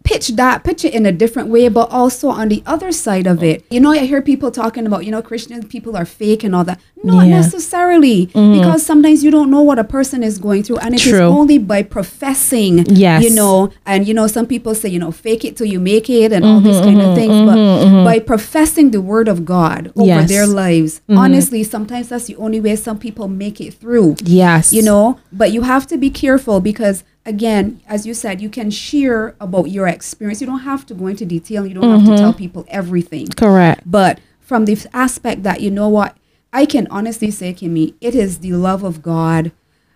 pitch 0.05 0.29
that, 0.37 0.65
pitch 0.65 0.85
it 0.85 0.95
in 0.95 1.07
a 1.07 1.13
different 1.13 1.49
way, 1.49 1.69
but 1.69 1.91
also 1.91 2.29
on 2.29 2.49
the 2.49 2.63
other 2.67 2.91
side 2.93 3.27
of 3.27 3.43
it. 3.43 3.65
You 3.71 3.81
know, 3.81 3.91
I 3.93 3.99
hear 3.99 4.21
people 4.23 4.51
talking 4.51 4.87
about, 4.87 5.05
you 5.05 5.11
know, 5.11 5.23
Christian 5.23 5.67
people 5.67 5.97
are 5.97 6.05
fake 6.05 6.43
and 6.45 6.55
all 6.55 6.65
that. 6.65 6.81
Not 7.05 7.27
Yeah. 7.27 7.41
necessarily, 7.41 8.27
because 8.27 8.85
sometimes 8.87 9.25
you 9.25 9.31
don't 9.33 9.51
know 9.51 9.61
what 9.63 9.79
a 9.79 9.85
person 9.85 10.23
is 10.23 10.39
going 10.39 10.63
through, 10.63 10.77
and 10.79 10.95
it 10.95 11.05
is 11.05 11.11
True. 11.11 11.21
only 11.23 11.59
by 11.59 11.83
professing, 11.83 12.85
Yes. 12.89 13.25
you 13.25 13.31
know, 13.31 13.71
and 13.87 14.07
you 14.07 14.15
know, 14.15 14.27
some 14.29 14.47
people 14.47 14.75
say, 14.75 14.89
you 14.89 14.99
know, 15.01 15.11
fake 15.11 15.45
it 15.45 15.57
till 15.57 15.67
you 15.67 15.81
make 15.81 16.09
it 16.09 16.33
and 16.33 16.45
all 16.45 16.61
these 16.61 16.77
Mm-hmm, 16.77 16.85
kind 16.85 17.03
of 17.03 17.15
things, 17.17 17.41
but 17.49 18.05
by 18.05 18.19
professing 18.19 18.91
the 18.93 19.01
word 19.01 19.29
of 19.29 19.45
God 19.45 19.93
over 19.97 20.07
Yes. 20.07 20.19
Mm-hmm. 20.21 20.27
their 20.29 20.47
lives, 20.47 21.01
honestly, 21.09 21.63
sometimes 21.65 22.09
that's 22.09 22.27
the 22.27 22.37
only 22.37 22.61
way 22.61 22.77
some 22.77 22.99
people 22.99 23.27
make 23.29 23.61
it 23.61 23.75
through 23.75 24.17
yes. 24.25 24.73
you 24.73 24.83
know 24.83 25.19
but 25.33 25.53
you 25.53 25.63
have 25.63 25.87
to 25.87 25.97
be 25.97 26.11
careful 26.11 26.61
because 26.61 27.03
again 27.25 27.81
as 27.87 28.07
you 28.07 28.15
said 28.15 28.41
you 28.41 28.49
can 28.49 28.71
share 28.71 29.35
about 29.41 29.71
your 29.71 29.87
experience 29.87 30.41
you 30.41 30.47
don't 30.47 30.61
have 30.61 30.85
to 30.87 30.95
go 30.95 31.07
into 31.07 31.25
detail 31.25 31.65
you 31.67 31.75
don't 31.75 32.01
have 32.01 32.09
to 32.09 32.17
tell 32.17 32.33
people 32.35 32.65
everything 32.69 33.27
Correct. 33.29 33.83
but 33.87 34.19
from 34.41 34.65
the 34.65 34.85
aspect 34.93 35.43
that 35.45 35.61
you 35.61 35.71
know 35.71 35.89
what 35.89 36.17
i 36.53 36.67
can 36.67 36.87
honestly 36.91 37.31
say 37.31 37.55
kimmy 37.55 37.95
it 38.01 38.15
is 38.15 38.39
the 38.41 38.53
love 38.53 38.83
of 38.83 39.03
god 39.03 39.53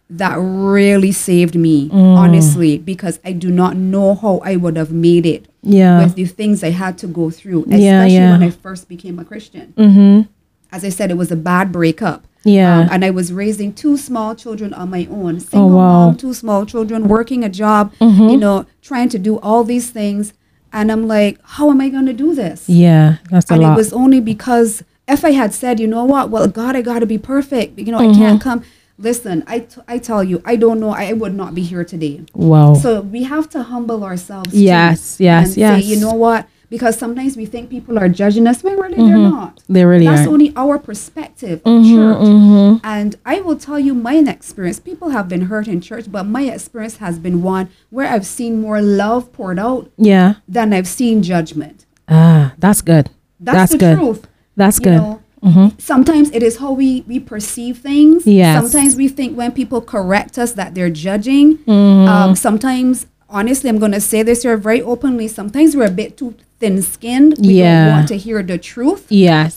that 0.08 0.36
really 0.36 1.10
saved 1.10 1.56
me 1.56 1.90
honestly 1.92 2.78
because 2.78 3.18
i 3.24 3.32
do 3.32 3.50
not 3.50 3.76
know 3.76 4.14
how 4.14 4.38
i 4.44 4.54
would 4.54 4.76
have 4.76 4.92
made 4.92 5.26
it 5.26 5.48
Yeah. 5.62 6.04
with 6.04 6.14
the 6.14 6.26
things 6.26 6.62
I 6.62 6.70
had 6.70 6.96
to 6.98 7.08
go 7.08 7.28
through, 7.28 7.62
especially 7.62 7.84
Yeah, 7.86 8.06
yeah. 8.06 8.30
when 8.30 8.44
I 8.44 8.50
first 8.50 8.88
became 8.88 9.18
a 9.18 9.24
Christian. 9.24 9.74
Mm-hmm. 9.76 10.30
As 10.70 10.84
I 10.84 10.90
said, 10.90 11.10
it 11.10 11.16
was 11.18 11.32
a 11.32 11.36
bad 11.36 11.72
breakup. 11.72 12.22
Yeah. 12.46 12.80
Um, 12.80 12.88
and 12.92 13.04
I 13.04 13.10
was 13.10 13.32
raising 13.32 13.72
two 13.74 13.96
small 13.96 14.34
children 14.34 14.72
on 14.74 14.88
my 14.90 15.06
own. 15.10 15.40
Single 15.40 15.70
Oh, 15.72 15.76
wow. 15.76 15.82
Mm-hmm. 15.82 16.06
mom, 16.06 16.16
two 16.16 16.32
small 16.34 16.64
children, 16.66 17.08
working 17.08 17.44
a 17.44 17.48
job, 17.48 17.92
you 18.00 18.36
know, 18.36 18.66
trying 18.82 19.08
to 19.10 19.18
do 19.18 19.38
all 19.40 19.64
these 19.64 19.90
things. 19.90 20.32
And 20.72 20.90
I'm 20.92 21.06
like, 21.08 21.38
how 21.42 21.70
am 21.70 21.80
I 21.80 21.88
going 21.88 22.06
to 22.06 22.12
do 22.12 22.34
this? 22.34 22.68
Yeah. 22.68 23.16
That's 23.30 23.50
a 23.50 23.54
and 23.54 23.62
lot. 23.62 23.72
it 23.72 23.76
was 23.76 23.92
only 23.92 24.20
because 24.20 24.82
if 25.08 25.24
I 25.24 25.30
had 25.32 25.54
said, 25.54 25.80
you 25.80 25.86
know 25.86 26.04
what, 26.04 26.30
well, 26.30 26.48
God, 26.48 26.76
I 26.76 26.82
got 26.82 26.98
to 27.00 27.06
be 27.06 27.18
perfect. 27.18 27.78
You 27.78 27.92
know, 27.92 27.98
Mm-hmm. 27.98 28.22
I 28.22 28.24
can't 28.26 28.40
come. 28.40 28.64
Listen, 28.98 29.44
I, 29.46 29.58
t- 29.60 29.80
I 29.86 29.98
tell 29.98 30.24
you, 30.24 30.40
I 30.46 30.56
don't 30.56 30.80
know. 30.80 30.88
I 30.90 31.12
would 31.12 31.34
not 31.34 31.54
be 31.54 31.62
here 31.62 31.84
today. 31.84 32.24
wow. 32.34 32.72
So 32.74 33.02
we 33.02 33.24
have 33.24 33.48
to 33.50 33.62
humble 33.62 34.02
ourselves. 34.04 34.50
too, 34.52 34.58
Yes, 34.58 35.20
yes, 35.20 35.48
and 35.48 35.56
yes. 35.58 35.82
Say, 35.84 35.88
you 35.90 36.00
know 36.00 36.14
what? 36.14 36.48
Because 36.68 36.98
sometimes 36.98 37.36
we 37.36 37.46
think 37.46 37.70
people 37.70 37.98
are 37.98 38.08
judging 38.08 38.46
us 38.46 38.62
when 38.64 38.78
really 38.78 38.96
they're 38.96 39.18
not. 39.18 39.62
They 39.68 39.84
really 39.84 40.06
That's 40.06 40.20
aren't. 40.20 40.32
only 40.32 40.52
our 40.56 40.78
perspective 40.78 41.60
of 41.64 41.84
church. 41.84 42.80
And 42.82 43.16
I 43.24 43.40
will 43.40 43.56
tell 43.56 43.78
you 43.78 43.94
my 43.94 44.16
experience. 44.16 44.80
People 44.80 45.10
have 45.10 45.28
been 45.28 45.42
hurt 45.42 45.68
in 45.68 45.80
church, 45.80 46.10
but 46.10 46.24
my 46.24 46.42
experience 46.42 46.96
has 46.96 47.18
been 47.18 47.42
one 47.42 47.68
where 47.90 48.08
I've 48.08 48.26
seen 48.26 48.60
more 48.60 48.80
love 48.82 49.32
poured 49.32 49.58
out 49.58 49.90
yeah. 49.96 50.34
than 50.48 50.72
I've 50.72 50.88
seen 50.88 51.22
judgment. 51.22 51.86
Ah, 52.08 52.54
that's 52.58 52.82
good. 52.82 53.10
That's, 53.38 53.72
the 53.72 53.78
good. 53.78 53.98
truth. 53.98 54.26
That's 54.56 54.78
You 54.78 54.84
good. 54.84 54.96
know, 54.96 55.72
Sometimes 55.78 56.30
it 56.32 56.42
is 56.42 56.58
how 56.58 56.72
we, 56.72 57.02
we 57.02 57.20
perceive 57.20 57.78
things. 57.78 58.26
Yes. 58.26 58.60
Sometimes 58.60 58.96
we 58.96 59.08
think 59.08 59.36
when 59.36 59.52
people 59.52 59.80
correct 59.80 60.38
us 60.38 60.52
that 60.52 60.74
they're 60.74 60.90
judging. 60.90 61.58
Mm-hmm. 61.58 62.08
Um, 62.08 62.34
sometimes, 62.34 63.06
honestly, 63.28 63.70
I'm 63.70 63.78
going 63.78 63.92
to 63.92 64.00
say 64.00 64.22
this 64.24 64.42
here 64.42 64.56
very 64.56 64.82
openly. 64.82 65.28
Sometimes 65.28 65.76
we're 65.76 65.86
a 65.86 65.90
bit 65.90 66.16
too 66.16 66.34
thin 66.58 66.82
skinned. 66.82 67.34
We 67.40 67.54
Yeah. 67.60 67.84
don't 67.86 67.94
want 67.96 68.08
to 68.08 68.16
hear 68.16 68.42
the 68.42 68.58
truth. 68.58 69.06
yes. 69.10 69.54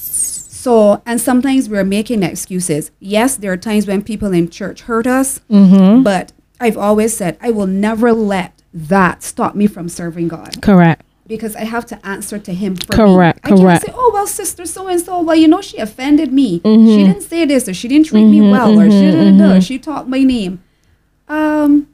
So, 0.51 1.01
and 1.05 1.21
sometimes 1.21 1.69
we're 1.69 1.85
making 1.85 2.21
excuses. 2.21 2.91
Yes, 2.99 3.37
there 3.37 3.49
are 3.53 3.57
times 3.57 3.87
when 3.87 4.01
people 4.01 4.33
in 4.33 4.49
church 4.49 4.81
hurt 4.81 5.07
us, 5.07 5.39
Mm-hmm. 5.49 6.03
but 6.03 6.33
I've 6.59 6.75
always 6.77 7.15
said 7.15 7.37
I 7.41 7.51
will 7.51 7.65
never 7.67 8.11
let 8.11 8.51
that 8.73 9.23
stop 9.23 9.55
me 9.55 9.67
from 9.67 9.87
serving 9.87 10.27
God 10.27 10.61
Correct. 10.61 11.01
because 11.27 11.55
I 11.55 11.63
have 11.63 11.85
to 11.85 12.05
answer 12.05 12.37
to 12.39 12.53
Him 12.53 12.75
for 12.75 12.91
Correct, 12.91 13.45
me. 13.45 13.53
I 13.53 13.55
correct. 13.55 13.85
can't 13.85 13.95
say, 13.95 14.01
"Oh 14.01 14.11
well, 14.13 14.27
sister 14.27 14.65
so 14.65 14.87
and 14.89 14.99
so, 14.99 15.21
well, 15.21 15.35
you 15.37 15.47
know, 15.47 15.61
she 15.61 15.77
offended 15.77 16.33
me. 16.33 16.59
Mm-hmm. 16.59 16.87
She 16.87 17.05
didn't 17.07 17.21
say 17.23 17.45
this, 17.45 17.69
or 17.69 17.73
she 17.73 17.87
didn't 17.87 18.07
treat 18.07 18.25
me 18.25 18.41
well, 18.41 18.77
or 18.77 18.83
she 18.91 18.99
didn't 19.11 19.37
do. 19.37 19.61
She 19.61 19.79
talked 19.79 20.09
my 20.09 20.23
name." 20.23 20.59
Um, 21.29 21.87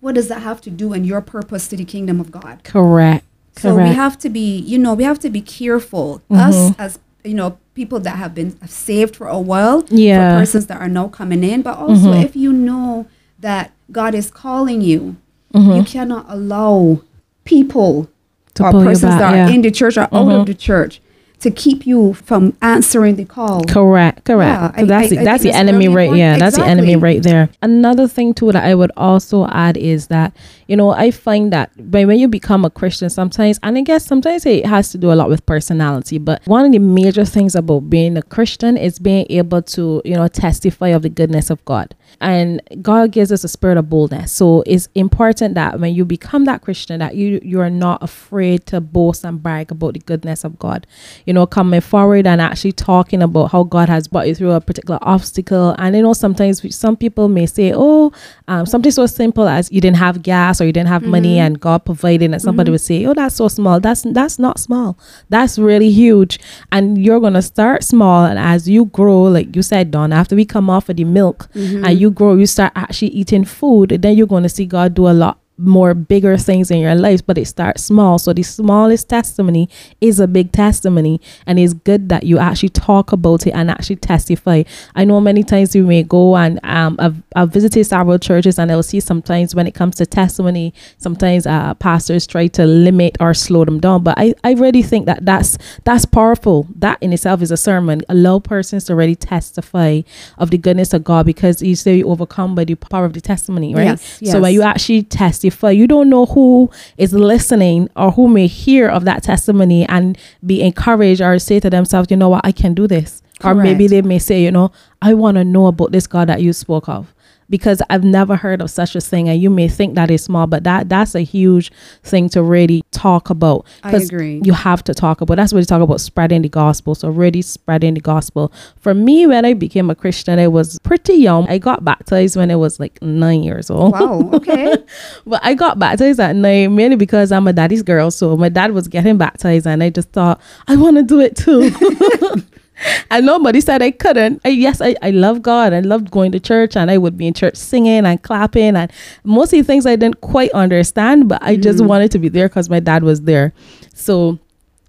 what 0.00 0.14
does 0.14 0.28
that 0.28 0.40
have 0.40 0.62
to 0.62 0.70
do 0.70 0.94
in 0.94 1.04
your 1.04 1.20
purpose 1.20 1.68
to 1.68 1.76
the 1.76 1.84
kingdom 1.84 2.18
of 2.18 2.30
God? 2.30 2.64
Correct. 2.64 3.25
So 3.58 3.74
Correct. 3.74 3.88
we 3.88 3.94
have 3.94 4.18
to 4.18 4.28
be, 4.28 4.58
you 4.58 4.78
know, 4.78 4.94
we 4.94 5.04
have 5.04 5.18
to 5.20 5.30
be 5.30 5.40
careful. 5.40 6.20
Mm-hmm. 6.30 6.36
Us 6.36 6.74
as 6.78 6.98
you 7.24 7.34
know, 7.34 7.58
people 7.74 7.98
that 8.00 8.16
have 8.16 8.34
been 8.34 8.56
saved 8.68 9.16
for 9.16 9.26
a 9.26 9.38
while, 9.40 9.84
Yeah. 9.88 10.18
Mm-hmm. 10.18 10.34
for 10.36 10.40
persons 10.42 10.66
that 10.66 10.80
are 10.80 10.88
now 10.88 11.08
coming 11.08 11.42
in, 11.42 11.62
but 11.62 11.76
also 11.76 12.12
if 12.12 12.36
you 12.36 12.52
know 12.52 13.06
that 13.40 13.72
God 13.90 14.14
is 14.14 14.30
calling 14.30 14.80
you, 14.80 15.16
you 15.52 15.82
cannot 15.84 16.26
allow 16.28 17.00
people 17.44 18.08
Mm-hmm. 18.54 18.70
To 18.70 18.78
or 18.78 18.84
persons 18.84 19.02
back, 19.12 19.18
that 19.20 19.32
are 19.34 19.36
yeah. 19.36 19.46
Mm-hmm. 19.48 19.54
in 19.56 19.60
the 19.62 19.70
church 19.70 19.98
or 19.98 20.08
out 20.12 20.32
of 20.32 20.46
the 20.46 20.54
church 20.54 21.02
to 21.40 21.50
keep 21.50 21.86
you 21.86 22.14
from 22.14 22.56
answering 22.62 23.16
the 23.16 23.26
call. 23.26 23.62
Correct, 23.64 24.24
correct. 24.24 24.58
Yeah, 24.78 24.82
I- 24.82 24.84
that's 24.86 25.12
I- 25.12 25.16
the, 25.16 25.24
that's 25.24 25.42
the 25.42 25.50
enemy 25.52 25.88
really 25.88 25.94
right. 25.94 26.02
important. 26.04 26.18
Yeah, 26.20 26.38
that's 26.38 26.56
the 26.56 26.64
enemy 26.64 26.96
right 26.96 27.22
there. 27.22 27.50
Another 27.60 28.08
thing 28.08 28.32
too 28.32 28.52
that 28.52 28.64
I 28.64 28.74
would 28.74 28.92
also 28.96 29.44
add 29.48 29.76
is 29.76 30.06
that 30.06 30.34
you 30.66 30.76
know 30.76 30.90
I 30.90 31.10
find 31.10 31.52
that 31.52 31.70
when 31.76 32.06
when 32.08 32.18
you 32.18 32.28
become 32.28 32.64
a 32.64 32.70
Christian, 32.70 33.10
sometimes 33.10 33.58
and 33.62 33.78
I 33.78 33.82
guess 33.82 34.04
sometimes 34.04 34.46
it 34.46 34.66
has 34.66 34.90
to 34.90 34.98
do 34.98 35.12
a 35.12 35.14
lot 35.14 35.28
with 35.28 35.44
personality. 35.46 36.18
But 36.18 36.42
one 36.46 36.64
of 36.64 36.72
the 36.72 36.78
major 36.78 37.24
things 37.24 37.54
about 37.54 37.90
being 37.90 38.16
a 38.16 38.22
Christian 38.22 38.76
is 38.76 38.98
being 38.98 39.26
able 39.30 39.62
to 39.62 40.02
you 40.04 40.14
know 40.14 40.28
testify 40.28 40.88
of 40.88 41.02
the 41.02 41.08
goodness 41.08 41.50
of 41.50 41.64
God. 41.64 41.94
And 42.20 42.62
God 42.82 43.12
gives 43.12 43.30
us 43.30 43.44
a 43.44 43.48
spirit 43.48 43.76
of 43.76 43.90
boldness. 43.90 44.32
So 44.32 44.62
it's 44.66 44.88
important 44.94 45.54
that 45.54 45.78
when 45.80 45.94
you 45.94 46.04
become 46.04 46.44
that 46.46 46.62
Christian, 46.62 47.00
that 47.00 47.14
you 47.14 47.40
you 47.42 47.60
are 47.60 47.70
not 47.70 48.02
afraid 48.02 48.66
to 48.66 48.80
boast 48.80 49.24
and 49.24 49.42
brag 49.42 49.70
about 49.70 49.94
the 49.94 50.00
goodness 50.00 50.44
of 50.44 50.58
God. 50.58 50.86
You 51.26 51.34
know, 51.34 51.46
coming 51.46 51.80
forward 51.80 52.26
and 52.26 52.40
actually 52.40 52.72
talking 52.72 53.22
about 53.22 53.52
how 53.52 53.64
God 53.64 53.88
has 53.88 54.08
brought 54.08 54.28
you 54.28 54.34
through 54.34 54.52
a 54.52 54.60
particular 54.60 54.98
obstacle. 55.02 55.74
And 55.78 55.94
you 55.94 56.02
know, 56.02 56.12
sometimes 56.12 56.74
some 56.74 56.96
people 56.96 57.28
may 57.28 57.46
say, 57.46 57.72
"Oh, 57.74 58.12
um, 58.48 58.66
something 58.66 58.92
so 58.92 59.06
simple 59.06 59.48
as 59.48 59.70
you 59.70 59.80
didn't 59.80 59.98
have 59.98 60.22
gas 60.22 60.55
or 60.60 60.66
you 60.66 60.72
didn't 60.72 60.88
have 60.88 61.02
money, 61.02 61.36
mm-hmm. 61.36 61.46
and 61.46 61.60
God 61.60 61.84
provided." 61.84 62.32
And 62.32 62.42
somebody 62.42 62.68
mm-hmm. 62.68 62.72
would 62.72 62.80
say, 62.80 63.04
"Oh, 63.06 63.14
that's 63.14 63.36
so 63.36 63.48
small. 63.48 63.80
That's 63.80 64.02
that's 64.02 64.38
not 64.38 64.58
small. 64.58 64.98
That's 65.28 65.58
really 65.58 65.90
huge." 65.90 66.38
And 66.72 66.98
you're 66.98 67.20
gonna 67.20 67.42
start 67.42 67.84
small, 67.84 68.24
and 68.24 68.38
as 68.38 68.68
you 68.68 68.86
grow, 68.86 69.22
like 69.24 69.54
you 69.54 69.62
said, 69.62 69.90
Dawn, 69.90 70.12
after 70.12 70.36
we 70.36 70.44
come 70.44 70.70
off 70.70 70.88
of 70.88 70.96
the 70.96 71.04
milk 71.04 71.48
mm-hmm. 71.54 71.84
and 71.84 71.98
you 71.98 72.10
grow, 72.10 72.34
you 72.34 72.46
start 72.46 72.72
actually 72.74 73.08
eating 73.08 73.44
food, 73.44 73.98
then 74.02 74.16
you're 74.16 74.26
gonna 74.26 74.48
see 74.48 74.66
God 74.66 74.94
do 74.94 75.08
a 75.08 75.14
lot 75.14 75.38
more 75.58 75.94
bigger 75.94 76.36
things 76.36 76.70
in 76.70 76.78
your 76.78 76.94
life, 76.94 77.24
but 77.24 77.38
it 77.38 77.46
starts 77.46 77.84
small. 77.84 78.18
So 78.18 78.32
the 78.32 78.42
smallest 78.42 79.08
testimony 79.08 79.68
is 80.00 80.20
a 80.20 80.26
big 80.26 80.52
testimony, 80.52 81.20
and 81.46 81.58
it's 81.58 81.72
good 81.72 82.08
that 82.08 82.24
you 82.24 82.38
actually 82.38 82.70
talk 82.70 83.12
about 83.12 83.46
it 83.46 83.52
and 83.52 83.70
actually 83.70 83.96
testify. 83.96 84.62
I 84.94 85.04
know 85.04 85.20
many 85.20 85.42
times 85.42 85.74
you 85.74 85.84
may 85.86 86.02
go 86.02 86.36
and 86.36 86.60
um, 86.62 86.96
I've, 86.98 87.22
I've 87.34 87.52
visited 87.52 87.84
several 87.84 88.18
churches, 88.18 88.58
and 88.58 88.70
I'll 88.70 88.82
see 88.82 89.00
sometimes 89.00 89.54
when 89.54 89.66
it 89.66 89.74
comes 89.74 89.96
to 89.96 90.06
testimony, 90.06 90.74
sometimes 90.98 91.46
uh, 91.46 91.74
pastors 91.74 92.26
try 92.26 92.48
to 92.48 92.66
limit 92.66 93.16
or 93.20 93.32
slow 93.32 93.64
them 93.64 93.80
down. 93.80 94.02
But 94.02 94.18
I, 94.18 94.34
I 94.44 94.52
really 94.52 94.82
think 94.82 95.06
that 95.06 95.24
that's 95.24 95.58
that's 95.84 96.04
powerful. 96.04 96.66
That 96.76 96.98
in 97.00 97.12
itself 97.12 97.40
is 97.42 97.50
a 97.50 97.56
sermon. 97.56 98.02
Allow 98.08 98.40
persons 98.40 98.84
to 98.84 98.94
really 98.94 99.16
testify 99.16 100.02
of 100.38 100.50
the 100.50 100.58
goodness 100.58 100.92
of 100.92 101.04
God 101.04 101.24
because 101.26 101.62
you 101.62 101.76
say 101.76 101.96
you 101.96 102.08
overcome 102.08 102.54
by 102.54 102.64
the 102.64 102.74
power 102.74 103.04
of 103.04 103.12
the 103.12 103.20
testimony, 103.20 103.74
right? 103.74 103.84
Yes, 103.84 104.20
So 104.32 104.40
when 104.40 104.52
you 104.52 104.62
actually 104.62 105.02
testify, 105.04 105.45
you 105.72 105.86
don't 105.86 106.08
know 106.08 106.26
who 106.26 106.70
is 106.96 107.12
listening 107.12 107.88
or 107.96 108.12
who 108.12 108.28
may 108.28 108.46
hear 108.46 108.88
of 108.88 109.04
that 109.04 109.22
testimony 109.22 109.86
and 109.88 110.18
be 110.44 110.62
encouraged 110.62 111.20
or 111.20 111.38
say 111.38 111.60
to 111.60 111.70
themselves, 111.70 112.10
you 112.10 112.16
know 112.16 112.28
what, 112.28 112.44
I 112.44 112.52
can 112.52 112.74
do 112.74 112.86
this. 112.86 113.22
Or 113.44 113.54
maybe 113.64 113.86
they 113.86 114.02
may 114.02 114.18
say, 114.18 114.42
you 114.42 114.50
know, 114.50 114.72
I 115.02 115.12
want 115.14 115.36
to 115.36 115.44
know 115.44 115.66
about 115.66 115.92
this 115.92 116.06
God 116.06 116.28
that 116.28 116.40
you 116.42 116.52
spoke 116.52 116.88
of. 116.88 117.14
Because 117.48 117.80
I've 117.90 118.04
never 118.04 118.36
heard 118.36 118.60
of 118.60 118.70
such 118.70 118.96
a 118.96 119.00
thing, 119.00 119.28
and 119.28 119.40
you 119.40 119.50
may 119.50 119.68
think 119.68 119.94
that 119.94 120.10
is 120.10 120.24
small, 120.24 120.46
but 120.46 120.64
that 120.64 120.88
that's 120.88 121.14
a 121.14 121.20
huge 121.20 121.70
thing 122.02 122.28
to 122.30 122.42
really 122.42 122.82
talk 122.90 123.30
about. 123.30 123.66
I 123.82 123.96
agree. 123.96 124.40
You 124.44 124.52
have 124.52 124.82
to 124.84 124.94
talk 124.94 125.20
about. 125.20 125.36
That's 125.36 125.52
what 125.52 125.60
we 125.60 125.64
talk 125.64 125.82
about 125.82 126.00
spreading 126.00 126.42
the 126.42 126.48
gospel. 126.48 126.94
So 126.94 127.08
really 127.08 127.42
spreading 127.42 127.94
the 127.94 128.00
gospel. 128.00 128.52
For 128.78 128.94
me, 128.94 129.26
when 129.26 129.44
I 129.44 129.54
became 129.54 129.90
a 129.90 129.94
Christian, 129.94 130.38
I 130.38 130.48
was 130.48 130.78
pretty 130.80 131.14
young. 131.14 131.48
I 131.48 131.58
got 131.58 131.84
baptized 131.84 132.36
when 132.36 132.50
I 132.50 132.56
was 132.56 132.80
like 132.80 133.00
nine 133.00 133.42
years 133.42 133.70
old. 133.70 133.92
Wow. 133.92 134.30
Okay. 134.32 134.76
But 135.26 135.40
I 135.44 135.54
got 135.54 135.78
baptized 135.78 136.20
at 136.20 136.36
nine 136.36 136.74
mainly 136.74 136.96
because 136.96 137.32
I'm 137.32 137.46
a 137.46 137.52
daddy's 137.52 137.82
girl. 137.82 138.10
So 138.10 138.36
my 138.36 138.48
dad 138.48 138.72
was 138.72 138.88
getting 138.88 139.18
baptized, 139.18 139.66
and 139.66 139.82
I 139.82 139.90
just 139.90 140.10
thought 140.10 140.40
I 140.68 140.76
want 140.76 140.96
to 140.96 141.02
do 141.02 141.20
it 141.20 141.36
too. 141.36 141.70
and 143.10 143.26
nobody 143.26 143.60
said 143.60 143.82
I 143.82 143.90
couldn't. 143.90 144.40
I, 144.44 144.48
yes, 144.48 144.80
I, 144.80 144.96
I 145.02 145.10
love 145.10 145.42
God. 145.42 145.72
I 145.72 145.80
loved 145.80 146.10
going 146.10 146.32
to 146.32 146.40
church, 146.40 146.76
and 146.76 146.90
I 146.90 146.98
would 146.98 147.16
be 147.16 147.26
in 147.26 147.34
church 147.34 147.56
singing 147.56 148.06
and 148.06 148.22
clapping, 148.22 148.76
and 148.76 148.92
mostly 149.24 149.62
things 149.62 149.86
I 149.86 149.96
didn't 149.96 150.20
quite 150.20 150.50
understand, 150.52 151.28
but 151.28 151.42
I 151.42 151.56
just 151.56 151.80
mm. 151.80 151.86
wanted 151.86 152.10
to 152.12 152.18
be 152.18 152.28
there 152.28 152.48
because 152.48 152.68
my 152.70 152.80
dad 152.80 153.02
was 153.02 153.22
there. 153.22 153.52
So 153.94 154.38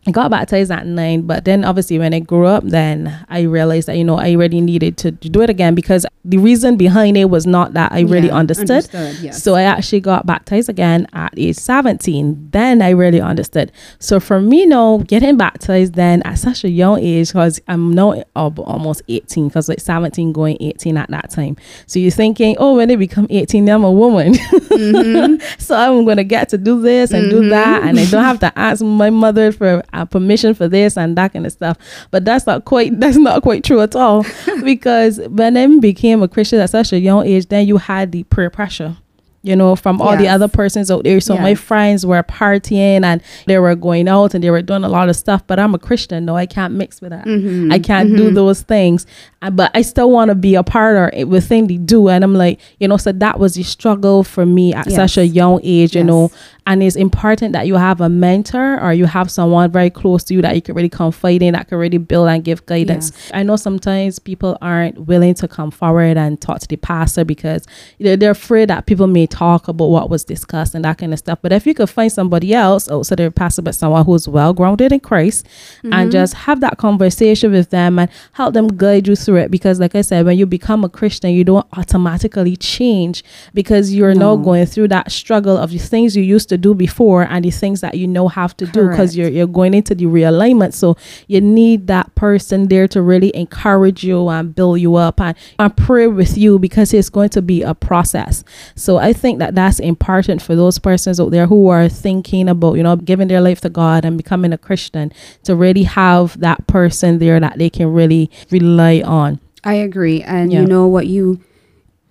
I 0.08 0.12
got 0.12 0.32
baptized 0.32 0.72
at 0.72 0.86
nine, 0.86 1.24
but 1.24 1.44
then 1.44 1.66
obviously 1.66 2.00
when 2.00 2.14
I 2.14 2.20
grew 2.22 2.46
up, 2.46 2.64
then 2.64 3.26
I 3.28 3.42
realized 3.42 3.90
that 3.90 3.98
you 3.98 4.06
know 4.06 4.18
I 4.18 4.32
really 4.32 4.62
needed 4.62 4.96
to, 5.00 5.12
do 5.12 5.42
it 5.42 5.50
again 5.50 5.76
because 5.76 6.06
the 6.24 6.38
reason 6.38 6.78
behind 6.78 7.18
it 7.18 7.30
was 7.30 7.46
not 7.46 7.74
that 7.74 7.92
I 7.92 8.02
really 8.02 8.28
Yeah, 8.28 8.36
understood. 8.36 8.70
understood, 8.70 9.18
yes. 9.22 9.44
So 9.44 9.56
I 9.56 9.64
actually 9.64 10.00
got 10.00 10.26
baptized 10.26 10.70
again 10.70 11.08
at 11.12 11.34
age 11.38 11.58
17. 11.58 12.50
Then 12.52 12.82
I 12.82 12.92
really 12.92 13.20
understood. 13.20 13.72
So 14.00 14.20
for 14.20 14.40
me 14.40 14.66
now, 14.66 15.00
getting 15.08 15.36
baptized 15.38 15.96
then 15.96 16.22
at 16.24 16.38
such 16.40 16.64
a 16.64 16.70
young 16.70 17.00
age, 17.00 17.30
because 17.30 17.60
I'm 17.68 17.94
now 17.94 18.24
al- 18.36 18.54
almost 18.60 19.02
18, 19.10 19.50
because 19.50 19.68
like 19.68 19.80
17 19.82 20.32
going 20.32 20.58
18 20.62 20.98
at 20.98 21.10
that 21.10 21.30
time. 21.30 21.58
So 21.86 22.00
you're 22.00 22.12
thinking, 22.12 22.56
oh, 22.60 22.76
when 22.76 22.88
they 22.88 22.96
become 22.96 23.28
18, 23.30 23.66
then 23.66 23.76
I'm 23.76 23.84
a 23.84 23.92
woman. 23.92 24.34
Mm-hmm. 24.34 25.42
so 25.60 25.76
I'm 25.76 26.06
going 26.06 26.18
to 26.18 26.24
get 26.24 26.50
to 26.50 26.58
do 26.58 26.82
this 26.82 27.12
and 27.12 27.30
do 27.30 27.50
that. 27.50 27.84
And 27.84 28.00
I 28.00 28.04
don't 28.06 28.12
mm-hmm. 28.12 28.24
have 28.24 28.40
to 28.40 28.58
ask 28.58 28.84
my 28.84 29.10
mother 29.10 29.52
for 29.52 29.84
uh, 29.98 30.06
permission 30.06 30.54
for 30.54 30.68
this 30.68 30.98
and 30.98 31.18
that 31.18 31.34
kind 31.34 31.46
of 31.46 31.52
stuff. 31.52 31.78
But 32.12 32.26
that's 32.26 32.46
not 32.46 32.66
quite, 32.66 33.00
that's 33.00 33.18
not 33.18 33.42
quite 33.44 33.64
true 33.64 33.82
at 33.82 33.96
all. 33.96 34.26
because 34.64 35.20
when 35.30 35.58
I 35.58 35.68
became 35.80 36.22
a 36.24 36.28
Christian 36.28 36.60
at 36.60 36.70
such 36.70 36.94
a 36.94 37.00
young 37.00 37.26
age, 37.26 37.48
then 37.48 37.68
you 37.68 37.78
had 37.78 38.12
the 38.12 38.24
peer 38.24 38.50
pressure 38.50 38.98
you 39.44 39.56
know, 39.56 39.78
from 39.78 40.02
all 40.02 40.18
the 40.18 40.28
other 40.28 40.50
persons 40.50 40.92
out 40.92 41.06
there. 41.06 41.22
So 41.22 41.38
my 41.38 41.56
friends 41.56 42.06
were 42.06 42.22
partying 42.22 43.06
and 43.06 43.22
they 43.46 43.58
were 43.60 43.76
going 43.76 44.10
out 44.10 44.34
and 44.34 44.44
they 44.44 44.50
were 44.50 44.62
doing 44.62 44.84
a 44.84 44.90
lot 44.90 45.08
of 45.08 45.16
stuff. 45.16 45.46
But 45.48 45.58
I'm 45.58 45.74
a 45.74 45.80
Christian, 45.80 46.26
no, 46.26 46.36
I 46.36 46.46
can't 46.46 46.74
mix 46.74 47.00
with 47.00 47.12
that. 47.12 47.24
Mm-hmm. 47.26 47.72
I 47.72 47.80
can't 47.80 48.18
do 48.18 48.30
those 48.34 48.64
things. 48.64 49.06
Uh, 49.42 49.52
But 49.52 49.72
I 49.74 49.84
still 49.84 50.12
want 50.12 50.30
to 50.30 50.36
be 50.36 50.56
a 50.56 50.64
part 50.64 50.98
of 50.98 51.18
it- 51.18 51.30
within 51.30 51.68
the 51.68 51.78
do. 51.78 52.10
And 52.10 52.26
I'm 52.26 52.34
like, 52.34 52.60
you 52.80 52.90
know, 52.90 52.98
so 52.98 53.14
that 53.14 53.40
was 53.40 53.54
the 53.54 53.64
struggle 53.64 54.24
for 54.26 54.46
me 54.46 54.74
at 54.74 54.92
such 54.92 55.18
a 55.18 55.26
young 55.26 55.62
age, 55.64 55.96
you 55.96 56.02
Yes. 56.02 56.08
know. 56.08 56.32
And 56.68 56.84
it's 56.84 56.96
important 56.98 57.54
that 57.54 57.66
you 57.66 57.76
have 57.76 58.02
a 58.02 58.10
mentor 58.10 58.80
or 58.82 58.94
you 58.94 59.06
have 59.06 59.32
someone 59.32 59.72
very 59.72 59.90
close 59.90 60.24
to 60.26 60.34
you 60.34 60.42
that 60.42 60.54
you 60.54 60.62
can 60.62 60.76
really 60.76 60.90
confide 60.90 61.42
in 61.42 61.54
that 61.54 61.68
can 61.70 61.78
really 61.78 61.98
build 61.98 62.28
and 62.28 62.44
give 62.44 62.64
guidance 62.68 63.12
Yes. 63.16 63.32
i 63.34 63.42
know 63.42 63.56
sometimes 63.56 64.20
people 64.20 64.58
aren't 64.62 65.00
willing 65.08 65.34
to 65.36 65.48
come 65.48 65.72
forward 65.72 66.18
and 66.18 66.40
talk 66.40 66.60
to 66.60 66.68
the 66.68 66.76
pastor 66.76 67.24
because 67.26 67.66
you 67.98 68.06
know, 68.06 68.16
they're 68.16 68.32
afraid 68.32 68.70
that 68.70 68.86
people 68.86 69.08
may 69.08 69.26
talk 69.26 69.68
about 69.68 69.86
what 69.90 70.10
was 70.10 70.24
discussed 70.26 70.76
and 70.76 70.84
that 70.86 70.98
kind 70.98 71.14
of 71.14 71.20
stuff 71.20 71.40
but 71.42 71.52
if 71.52 71.66
you 71.66 71.74
could 71.74 71.90
find 71.90 72.12
somebody 72.12 72.54
else 72.54 72.92
outside 72.92 73.20
of 73.20 73.24
your 73.24 73.32
pastor 73.32 73.62
but 73.62 73.74
someone 73.74 74.04
who's 74.06 74.28
well 74.28 74.54
grounded 74.54 74.92
in 74.92 75.00
christ 75.00 75.48
and 75.84 75.94
mm-hmm. 75.94 76.10
just 76.12 76.34
have 76.34 76.60
that 76.60 76.78
conversation 76.78 77.52
with 77.52 77.70
them 77.70 77.98
and 77.98 78.12
help 78.34 78.54
them 78.54 78.68
guide 78.68 79.08
you 79.08 79.16
through 79.16 79.38
it 79.38 79.50
because 79.50 79.80
like 79.80 79.96
i 79.96 80.02
said 80.02 80.26
when 80.26 80.38
you 80.38 80.46
become 80.46 80.84
a 80.84 80.90
christian 80.90 81.32
you 81.32 81.46
don't 81.46 81.66
automatically 81.78 82.58
change 82.58 83.24
because 83.54 83.94
you're 83.94 84.14
now 84.14 84.36
No. 84.36 84.44
going 84.44 84.66
through 84.66 84.90
that 84.90 85.12
struggle 85.12 85.56
of 85.58 85.72
the 85.72 85.78
things 85.78 86.18
you 86.18 86.24
used 86.24 86.50
to 86.50 86.57
do 86.58 86.74
before 86.74 87.24
and 87.24 87.46
the 87.46 87.52
things 87.52 87.82
that 87.82 87.96
you 87.96 88.08
know 88.08 88.28
have 88.28 88.56
to 88.58 88.66
do 88.66 88.90
because 88.90 89.16
you're 89.16 89.30
you're 89.30 89.48
going 89.48 89.74
into 89.74 89.94
the 89.96 90.06
realignment 90.06 90.74
so 90.74 90.98
you 91.28 91.40
need 91.40 91.88
that 91.88 92.14
person 92.16 92.68
there 92.68 92.88
to 92.88 93.02
really 93.02 93.36
encourage 93.36 94.04
you 94.04 94.28
and 94.30 94.56
build 94.56 94.80
you 94.80 94.96
up 94.96 95.22
and, 95.22 95.36
and 95.60 95.76
pray 95.78 96.08
with 96.08 96.38
you 96.38 96.60
because 96.60 96.94
it's 96.94 97.10
going 97.10 97.30
to 97.30 97.42
be 97.42 97.62
a 97.62 97.74
process 97.74 98.44
so 98.76 98.98
i 98.98 99.14
think 99.14 99.40
that 99.40 99.56
that's 99.56 99.80
important 99.80 100.42
for 100.42 100.56
those 100.56 100.80
persons 100.80 101.20
out 101.20 101.32
there 101.32 101.48
who 101.48 101.68
are 101.70 101.88
thinking 101.88 102.50
about 102.50 102.76
you 102.76 102.84
know 102.84 102.96
giving 102.96 103.28
their 103.28 103.42
life 103.42 103.62
to 103.62 103.70
god 103.70 104.04
and 104.04 104.18
becoming 104.18 104.52
a 104.52 104.58
christian 104.58 105.12
to 105.44 105.56
really 105.56 105.84
have 105.84 106.40
that 106.40 106.66
person 106.68 107.20
there 107.20 107.40
that 107.40 107.58
they 107.58 107.70
can 107.70 107.88
really 107.94 108.30
rely 108.52 109.02
on 109.06 109.40
I 109.64 109.74
agree. 109.74 110.22
And 110.24 110.52
Yeah. 110.52 110.62
you 110.62 110.66
know 110.66 110.88
what 110.88 111.08
you 111.08 111.40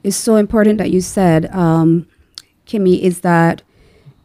is 0.03 0.15
so 0.15 0.37
important 0.37 0.79
that 0.79 0.91
you 0.91 1.00
said, 1.00 1.47
um, 1.55 2.07
Kimmy, 2.67 3.00
is 3.00 3.21
that 3.21 3.62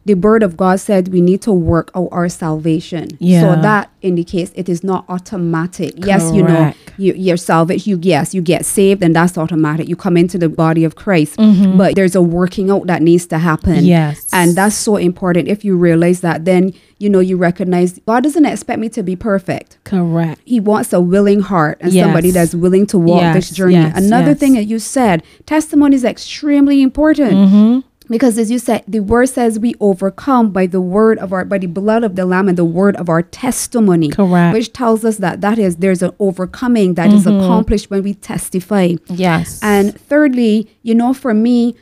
the 0.04 0.14
word 0.14 0.42
of 0.42 0.56
God 0.56 0.80
said 0.80 1.08
we 1.08 1.20
need 1.20 1.42
to 1.42 1.52
work 1.52 1.90
out 1.94 2.08
our 2.10 2.28
salvation. 2.28 3.08
Yeah. 3.20 3.40
So 3.42 3.62
that 3.62 3.90
indicates 4.02 4.50
it 4.56 4.68
is 4.68 4.82
not 4.82 5.04
automatic. 5.08 5.92
Correct. 5.92 6.06
Yes, 6.06 6.32
you 6.32 6.42
know, 6.42 6.48
Correct. 6.48 6.92
you're 6.98 7.36
salvation, 7.36 7.90
you 7.90 7.98
yes, 8.02 8.34
you 8.34 8.42
get 8.42 8.64
saved 8.66 9.02
and 9.02 9.14
that's 9.14 9.38
automatic. 9.38 9.88
You 9.88 9.94
come 9.96 10.16
into 10.16 10.38
the 10.38 10.48
body 10.48 10.84
of 10.84 10.96
Christ. 10.96 11.36
Hmm. 11.36 11.76
But 11.78 11.94
there's 11.94 12.14
a 12.16 12.22
working 12.22 12.70
out 12.70 12.86
that 12.88 13.00
needs 13.02 13.26
to 13.26 13.38
happen. 13.38 13.74
Mm-hmm. 13.74 13.84
Yes. 13.84 14.28
And 14.32 14.56
that's 14.56 14.74
so 14.74 14.96
important. 14.96 15.48
If 15.48 15.64
you 15.64 15.76
realize 15.76 16.20
that, 16.22 16.44
then 16.44 16.72
you 16.98 17.08
know 17.10 17.20
you 17.20 17.36
recognize 17.36 17.98
God 18.06 18.22
doesn't 18.22 18.44
expect 18.46 18.78
me 18.78 18.88
to 18.90 19.02
be 19.02 19.16
perfect 19.16 19.76
correct 19.82 20.40
he 20.44 20.60
wants 20.60 20.92
a 20.92 21.00
willing 21.00 21.40
heart 21.40 21.78
and 21.80 21.92
Yes. 21.92 22.04
somebody 22.04 22.30
that's 22.30 22.54
willing 22.54 22.86
to 22.86 22.98
walk 22.98 23.34
this 23.34 23.50
journey. 23.50 23.74
yes, 23.74 23.96
Another 23.96 24.30
yes. 24.30 24.38
thing 24.38 24.52
that 24.54 24.64
you 24.64 24.78
said, 24.78 25.24
testimony 25.44 25.96
is 25.96 26.04
extremely 26.04 26.80
important. 26.80 27.32
Mm-hmm. 27.32 27.80
Because 28.12 28.36
as 28.38 28.50
you 28.50 28.58
said, 28.58 28.84
the 28.86 29.00
word 29.00 29.26
says 29.30 29.58
we 29.58 29.74
overcome 29.80 30.52
by 30.52 30.66
the 30.66 30.80
word 30.80 31.16
of 31.18 31.32
our 31.32 31.44
by 31.52 31.58
the 31.58 31.66
blood 31.66 32.04
of 32.04 32.14
the 32.14 32.26
lamb 32.32 32.46
and 32.50 32.56
the 32.58 32.64
word 32.80 32.94
of 32.96 33.08
our 33.08 33.22
testimony. 33.22 34.10
Correct. 34.10 34.52
Which 34.54 34.72
tells 34.72 35.00
us 35.04 35.16
that 35.24 35.40
that 35.40 35.58
is 35.58 35.76
there's 35.76 36.02
an 36.02 36.12
overcoming 36.20 36.94
that 36.94 37.10
is 37.12 37.24
Mm-hmm. 37.24 37.40
accomplished 37.40 37.88
when 37.90 38.02
we 38.04 38.12
testify. 38.14 38.94
yes 39.08 39.58
And 39.62 39.98
thirdly, 40.08 40.68
you 40.82 40.94
know, 40.94 41.12
for 41.14 41.32
me, 41.34 41.74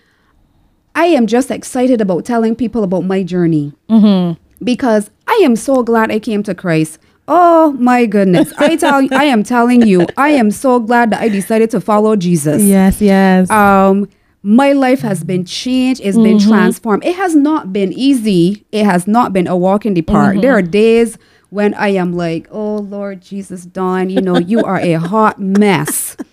I 0.94 1.06
am 1.06 1.26
just 1.26 1.50
excited 1.50 2.00
about 2.00 2.24
telling 2.24 2.54
people 2.54 2.82
about 2.84 3.04
my 3.04 3.22
journey 3.22 3.72
Mm-hmm. 3.88 4.38
because 4.64 5.10
I 5.26 5.40
am 5.44 5.56
so 5.56 5.82
glad 5.82 6.10
I 6.10 6.18
came 6.18 6.42
to 6.44 6.54
Christ. 6.54 6.98
Oh 7.32 7.72
my 7.78 8.06
goodness! 8.06 8.52
I 8.58 8.74
tell, 8.76 9.06
I 9.12 9.24
am 9.24 9.42
telling 9.44 9.82
you, 9.86 10.06
I 10.16 10.30
am 10.30 10.50
so 10.50 10.80
glad 10.80 11.10
that 11.12 11.20
I 11.20 11.28
decided 11.28 11.70
to 11.70 11.80
follow 11.80 12.16
Jesus. 12.16 12.62
yes 12.62 13.00
yes 13.00 13.48
Um, 13.50 14.08
my 14.42 14.72
life 14.72 15.00
has 15.00 15.22
been 15.22 15.44
changed. 15.44 16.00
It's 16.02 16.16
been 16.16 16.38
mm-hmm. 16.38 16.50
transformed. 16.50 17.04
It 17.04 17.16
has 17.16 17.34
not 17.34 17.72
been 17.72 17.92
easy. 17.92 18.64
It 18.72 18.84
has 18.84 19.06
not 19.06 19.32
been 19.32 19.46
a 19.46 19.56
walk 19.56 19.84
in 19.84 19.94
the 19.94 20.02
park. 20.02 20.32
Mm-hmm. 20.32 20.40
There 20.40 20.56
are 20.56 20.62
days 20.62 21.18
when 21.50 21.74
I 21.74 21.88
am 21.88 22.14
like, 22.14 22.46
"Oh 22.50 22.76
Lord 22.76 23.20
Jesus, 23.20 23.64
Dawn, 23.64 24.08
you 24.08 24.20
know, 24.20 24.38
you 24.38 24.62
are 24.64 24.78
a 24.78 24.94
hot 24.94 25.38
mess." 25.38 26.16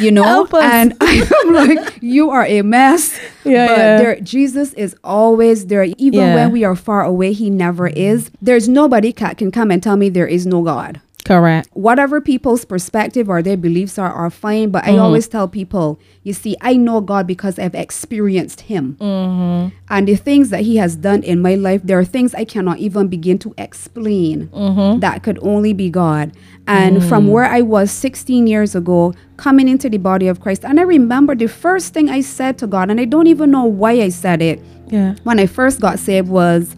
You 0.00 0.10
know, 0.10 0.48
and 0.52 0.94
I'm 1.00 1.52
like, 1.52 1.98
you 2.00 2.30
are 2.30 2.44
a 2.44 2.62
mess. 2.62 3.20
Yeah, 3.44 3.68
but 3.68 3.78
yeah. 3.78 3.98
there, 3.98 4.20
Jesus 4.20 4.72
is 4.72 4.96
always 5.04 5.66
there, 5.66 5.84
even 5.84 6.18
Yeah. 6.18 6.34
when 6.34 6.50
we 6.50 6.64
are 6.64 6.74
far 6.74 7.04
away. 7.04 7.32
He 7.32 7.50
never 7.50 7.86
is. 7.86 8.32
There's 8.42 8.68
nobody 8.68 9.12
that 9.12 9.38
can 9.38 9.52
come 9.52 9.70
and 9.70 9.80
tell 9.80 9.96
me 9.96 10.08
there 10.08 10.26
is 10.26 10.44
no 10.44 10.62
God 10.62 11.00
correct 11.26 11.68
whatever 11.72 12.20
people's 12.20 12.64
perspective 12.64 13.28
or 13.28 13.42
their 13.42 13.56
beliefs 13.56 13.98
are 13.98 14.12
are 14.12 14.30
fine 14.30 14.70
but 14.70 14.84
Mm-hmm. 14.84 14.94
i 14.94 14.98
always 14.98 15.26
tell 15.28 15.48
people 15.48 15.98
you 16.22 16.32
see 16.32 16.56
i 16.60 16.72
know 16.76 17.00
god 17.00 17.26
because 17.26 17.58
i've 17.58 17.74
experienced 17.74 18.60
him 18.62 18.96
Mm-hmm. 19.00 19.74
and 19.90 20.08
the 20.08 20.14
things 20.16 20.50
that 20.50 20.60
he 20.62 20.76
has 20.76 20.96
done 20.96 21.22
in 21.22 21.42
my 21.42 21.54
life 21.56 21.80
there 21.82 21.98
are 21.98 22.04
things 22.04 22.34
i 22.34 22.44
cannot 22.44 22.78
even 22.78 23.08
begin 23.08 23.38
to 23.38 23.54
explain 23.58 24.48
Mm-hmm. 24.48 25.00
that 25.00 25.22
could 25.22 25.38
only 25.42 25.72
be 25.72 25.90
god 25.90 26.32
and 26.66 26.96
Mm. 26.98 27.08
from 27.08 27.28
where 27.28 27.44
i 27.44 27.60
was 27.60 27.90
16 27.90 28.46
years 28.46 28.74
ago 28.74 29.12
coming 29.36 29.68
into 29.68 29.88
the 29.90 29.98
body 29.98 30.28
of 30.28 30.40
christ 30.40 30.64
and 30.64 30.78
i 30.78 30.82
remember 30.82 31.34
the 31.34 31.46
first 31.48 31.92
thing 31.94 32.08
i 32.08 32.20
said 32.20 32.56
to 32.58 32.66
god 32.66 32.90
and 32.90 33.00
i 33.00 33.04
don't 33.04 33.26
even 33.26 33.50
know 33.50 33.64
why 33.64 33.92
i 33.92 34.08
said 34.08 34.40
it 34.42 34.58
yeah 34.88 35.14
when 35.24 35.38
I 35.40 35.46
first 35.46 35.80
got 35.80 35.98
saved 35.98 36.28
was 36.28 36.76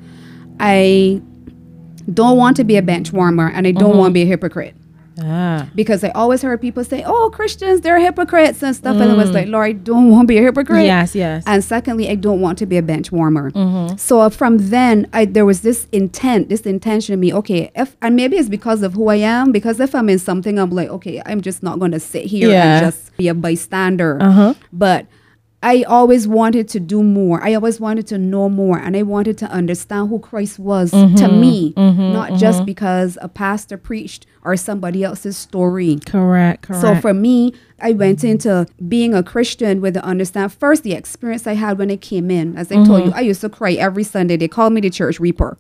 I 0.60 1.20
don't 2.12 2.36
want 2.36 2.56
to 2.56 2.64
be 2.64 2.76
a 2.76 2.82
bench 2.82 3.12
warmer 3.12 3.48
and 3.50 3.66
I 3.66 3.72
don't 3.72 3.90
Mm-hmm. 3.90 3.98
want 3.98 4.10
to 4.10 4.14
be 4.14 4.22
a 4.22 4.26
hypocrite. 4.26 4.74
ah 5.20 5.68
Because 5.74 6.04
I 6.04 6.10
always 6.10 6.42
heard 6.42 6.60
people 6.60 6.84
say, 6.84 7.02
oh, 7.04 7.30
Christians, 7.38 7.80
they're 7.80 7.98
hypocrites 7.98 8.62
and 8.62 8.74
stuff. 8.74 8.96
And 9.02 9.10
I 9.10 9.14
was 9.14 9.30
like, 9.32 9.48
Lord, 9.48 9.66
I 9.70 9.72
don't 9.72 10.10
want 10.10 10.22
to 10.28 10.32
be 10.34 10.38
a 10.38 10.42
hypocrite. 10.42 10.84
Mm. 10.84 10.92
yes 10.94 11.14
yes 11.14 11.42
And 11.46 11.62
secondly, 11.64 12.08
I 12.08 12.14
don't 12.14 12.40
want 12.40 12.56
to 12.58 12.66
be 12.66 12.76
a 12.76 12.82
bench 12.82 13.10
warmer. 13.10 13.50
Mm-hmm. 13.50 13.96
So 13.96 14.20
uh, 14.20 14.30
from 14.30 14.58
then, 14.76 15.06
I, 15.12 15.24
there 15.24 15.44
was 15.52 15.60
this 15.62 15.86
intent, 15.92 16.48
this 16.48 16.62
intention 16.62 17.14
in 17.14 17.20
me. 17.20 17.30
Okay, 17.40 17.62
if 17.74 17.96
and 18.00 18.14
maybe 18.20 18.36
it's 18.40 18.48
because 18.58 18.80
of 18.86 18.94
who 18.94 19.08
I 19.08 19.16
am. 19.16 19.50
Because 19.52 19.80
if 19.80 19.92
I'm 19.98 20.08
in 20.08 20.18
something, 20.20 20.54
I'm 20.58 20.70
like, 20.70 20.88
okay, 20.96 21.20
I'm 21.26 21.40
just 21.40 21.62
not 21.62 21.78
going 21.82 21.92
to 21.98 22.00
sit 22.00 22.24
here 22.34 22.50
Yeah. 22.50 22.64
and 22.78 22.86
just 22.86 23.16
be 23.16 23.26
a 23.28 23.34
bystander. 23.34 24.12
Uh-huh. 24.28 24.54
But 24.72 25.06
I 25.62 25.82
always 25.82 26.28
wanted 26.28 26.68
to 26.68 26.80
do 26.80 27.02
more. 27.02 27.42
I 27.42 27.54
always 27.54 27.80
wanted 27.80 28.06
to 28.08 28.18
know 28.18 28.48
more, 28.48 28.78
and 28.78 28.96
I 28.96 29.02
wanted 29.02 29.36
to 29.38 29.46
understand 29.46 30.08
who 30.08 30.20
Christ 30.20 30.58
was 30.58 30.92
Mm-hmm. 30.92 31.16
to 31.16 31.28
me, 31.28 31.72
not 31.76 32.34
just 32.34 32.64
because 32.64 33.18
a 33.20 33.28
pastor 33.28 33.76
preached 33.76 34.24
or 34.44 34.56
somebody 34.56 35.02
else's 35.02 35.36
story. 35.36 35.98
correct 36.06 36.62
correct 36.62 36.80
So 36.82 36.94
for 37.00 37.12
me, 37.12 37.54
I 37.80 37.92
went 37.92 38.24
into 38.24 38.66
being 38.88 39.14
a 39.14 39.22
Christian 39.22 39.80
with 39.80 39.94
the 39.94 40.04
understand 40.04 40.52
first 40.52 40.82
the 40.82 40.92
experience 40.92 41.46
I 41.46 41.54
had 41.54 41.78
when 41.78 41.90
I 41.90 41.96
came 41.96 42.30
in. 42.30 42.56
As 42.56 42.70
I 42.72 42.76
told 42.76 42.88
Mm-hmm. 42.88 43.06
you, 43.08 43.12
I 43.14 43.20
used 43.20 43.40
to 43.42 43.48
cry 43.48 43.72
every 43.74 44.04
Sunday. 44.04 44.36
They 44.36 44.48
called 44.48 44.72
me 44.72 44.80
the 44.80 44.90
church 44.90 45.20
reaper. 45.20 45.56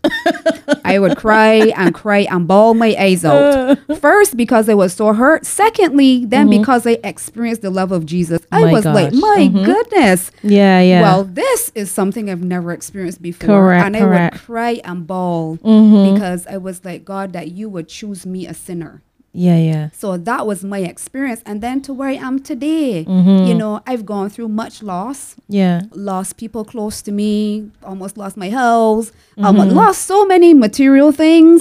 I 0.84 0.98
would 0.98 1.16
cry 1.16 1.72
and 1.76 1.94
cry 1.94 2.26
and 2.30 2.46
bawl 2.48 2.74
my 2.74 2.94
eyes 2.98 3.24
out. 3.24 3.78
First 4.00 4.36
because 4.36 4.68
I 4.68 4.74
was 4.74 4.92
so 4.94 5.12
hurt. 5.12 5.46
Secondly, 5.46 6.24
then 6.24 6.48
because 6.50 6.86
I 6.86 6.98
experienced 7.04 7.62
the 7.62 7.70
love 7.70 7.92
of 7.92 8.06
Jesus. 8.06 8.40
I 8.52 8.58
Mm-hmm. 8.62 8.66
My 8.66 8.72
was 8.72 8.84
like, 8.84 9.12
gosh. 9.12 9.20
my 9.20 9.46
goodness. 9.64 10.30
yeah 10.42 10.80
yeah 10.80 11.02
Well, 11.02 11.24
this 11.24 11.70
is 11.76 11.90
something 11.90 12.28
I've 12.28 12.42
never 12.42 12.72
experienced 12.72 13.22
before. 13.22 13.46
Correct, 13.46 13.86
and 13.86 13.96
I 13.96 14.00
correct. 14.00 14.34
would 14.34 14.42
cry 14.42 14.80
and 14.84 15.06
bawl 15.06 15.58
Mm-hmm. 15.58 16.14
because 16.14 16.46
I 16.46 16.56
was 16.56 16.84
like, 16.84 17.04
God, 17.04 17.32
that 17.34 17.52
you 17.52 17.68
would 17.68 17.88
choose 17.88 18.26
me 18.26 18.46
a 18.46 18.54
sinner. 18.54 19.02
Yeah 19.32 19.58
yeah 19.58 19.88
So 19.92 20.16
that 20.16 20.46
was 20.46 20.64
my 20.64 20.78
experience. 20.80 21.42
And 21.46 21.60
then 21.60 21.80
to 21.82 21.92
where 21.92 22.08
I 22.08 22.14
am 22.28 22.38
today, 22.40 23.04
Mm-hmm. 23.04 23.46
you 23.48 23.54
know, 23.54 23.80
I've 23.86 24.04
gone 24.06 24.30
through 24.30 24.48
much 24.48 24.82
loss, 24.82 25.36
yeah 25.48 25.82
lost 25.92 26.36
people 26.38 26.64
close 26.64 27.02
to 27.02 27.12
me, 27.12 27.70
almost 27.84 28.16
lost 28.16 28.36
my 28.36 28.50
house, 28.50 29.10
Mm-hmm. 29.10 29.44
almost 29.46 29.70
lost 29.76 30.02
so 30.06 30.24
many 30.26 30.54
material 30.54 31.12
things. 31.12 31.60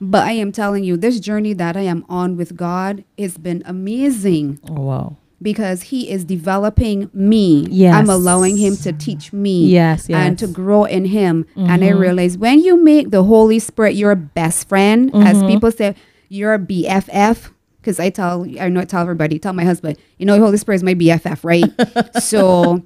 But 0.00 0.22
I 0.26 0.32
am 0.32 0.52
telling 0.52 0.84
you, 0.84 0.96
this 0.96 1.20
journey 1.20 1.52
that 1.54 1.76
I 1.76 1.82
am 1.94 2.04
on 2.08 2.36
with 2.36 2.56
God 2.56 3.04
has 3.18 3.36
been 3.36 3.62
amazing 3.66 4.58
oh 4.70 4.80
wow 4.80 5.16
because 5.42 5.82
He 5.90 6.08
is 6.08 6.24
developing 6.24 7.10
me. 7.12 7.66
Yes. 7.68 7.94
I'm 7.96 8.08
allowing 8.08 8.56
Him 8.56 8.76
to 8.86 8.92
teach 8.92 9.32
me. 9.32 9.66
Yes, 9.66 10.06
And 10.06 10.10
yes. 10.10 10.26
Mm-hmm. 10.26 10.34
to 10.36 10.46
grow 10.46 10.84
in 10.84 11.04
Him. 11.06 11.46
And 11.56 11.82
I 11.84 11.90
realize 11.90 12.38
when 12.38 12.60
you 12.62 12.76
make 12.78 13.10
the 13.10 13.24
Holy 13.24 13.58
Spirit 13.58 13.96
your 13.96 14.14
best 14.14 14.68
friend, 14.68 15.10
as 15.14 15.36
Mm-hmm. 15.38 15.48
people 15.48 15.72
say, 15.72 15.96
your 16.32 16.58
BFF. 16.58 17.50
Because 17.80 17.98
I 17.98 18.10
tell, 18.10 18.46
I 18.60 18.68
know 18.68 18.80
I 18.80 18.84
tell 18.84 19.02
everybody, 19.02 19.40
tell 19.40 19.52
my 19.52 19.64
husband, 19.64 19.98
you 20.16 20.24
know, 20.24 20.38
Holy 20.38 20.56
Spirit 20.56 20.76
is 20.76 20.82
my 20.84 20.94
BFF, 20.94 21.42
right? 21.42 22.22
so 22.22 22.80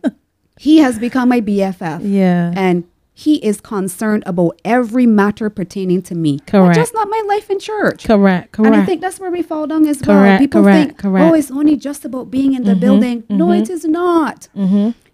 he 0.59 0.79
has 0.79 0.99
become 0.99 1.29
my 1.29 1.43
BFF. 1.43 2.01
yeah 2.03 2.53
And 2.57 2.85
he 3.13 3.37
is 3.45 3.61
concerned 3.61 4.23
about 4.27 4.59
every 4.65 5.05
matter 5.07 5.49
pertaining 5.51 6.01
to 6.03 6.15
me. 6.15 6.33
Not 6.33 6.47
Correct. 6.47 6.75
just 6.77 6.95
not 6.95 7.09
my 7.11 7.23
life 7.29 7.51
in 7.51 7.59
church. 7.59 8.05
correct 8.05 8.53
correct 8.53 8.75
And 8.75 8.83
I 8.83 8.87
think 8.87 9.01
that's 9.03 9.21
where 9.21 9.31
we 9.31 9.43
fall 9.43 9.67
down 9.67 9.87
as 9.87 10.01
well. 10.03 10.19
Correct, 10.19 10.41
People 10.41 10.63
correct, 10.63 10.87
think, 10.89 10.99
correct. 10.99 11.25
Mm-hmm, 11.25 11.35
oh, 11.35 11.39
it's 11.39 11.51
only 11.51 11.77
just 11.77 12.05
about 12.07 12.31
being 12.31 12.55
in 12.55 12.65
the 12.65 12.75
building. 12.75 13.25
No, 13.29 13.53
it 13.53 13.69
is 13.69 13.85
not. 13.85 14.49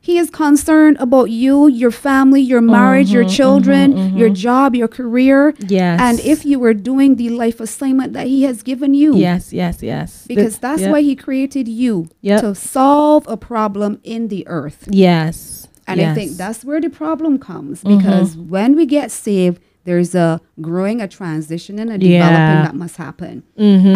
He 0.05 0.19
is 0.19 0.31
concerned 0.31 0.97
about 0.99 1.31
you, 1.31 1.69
your 1.69 1.93
family, 1.93 2.41
your 2.43 2.61
marriage, 2.61 3.11
your 3.13 3.23
children, 3.39 4.17
your 4.21 4.31
job, 4.31 4.75
your 4.75 4.89
career. 4.89 5.53
Mm-hmm, 5.53 5.67
Yes. 5.69 6.01
And 6.07 6.19
if 6.21 6.45
you 6.45 6.59
were 6.59 6.75
doing 6.75 7.15
the 7.17 7.29
life 7.31 7.61
assignment 7.61 8.13
that 8.17 8.27
He 8.27 8.43
has 8.49 8.63
given 8.71 8.95
you. 9.03 9.11
yes 9.17 9.53
yes 9.53 9.77
yes 9.83 10.25
Because 10.27 10.55
Th- 10.55 10.61
that's 10.67 10.83
yeah. 10.83 10.91
why 10.93 11.01
He 11.03 11.15
created 11.15 11.67
you 11.69 12.09
Yep. 12.23 12.41
to 12.43 12.55
solve 12.57 13.23
a 13.29 13.37
problem 13.37 14.01
in 14.03 14.27
the 14.29 14.43
earth. 14.59 14.81
yes 14.91 15.69
And 15.87 16.01
I 16.01 16.15
think 16.15 16.31
Mm-hmm. 16.33 16.43
that's 16.43 16.65
where 16.65 16.81
the 16.87 16.91
problem 17.03 17.39
comes 17.39 17.77
because 17.95 18.29
when 18.55 18.71
we 18.79 18.85
get 18.87 19.11
saved, 19.27 19.59
there's 19.85 20.15
a 20.15 20.41
growing, 20.69 21.01
a 21.01 21.09
transition, 21.19 21.75
and 21.83 21.91
a 21.91 21.99
developing 21.99 22.11
Yeah. 22.11 22.55
Mm-hmm. 22.55 22.65
that 22.67 22.75
must 22.85 22.97
happen. 23.07 23.35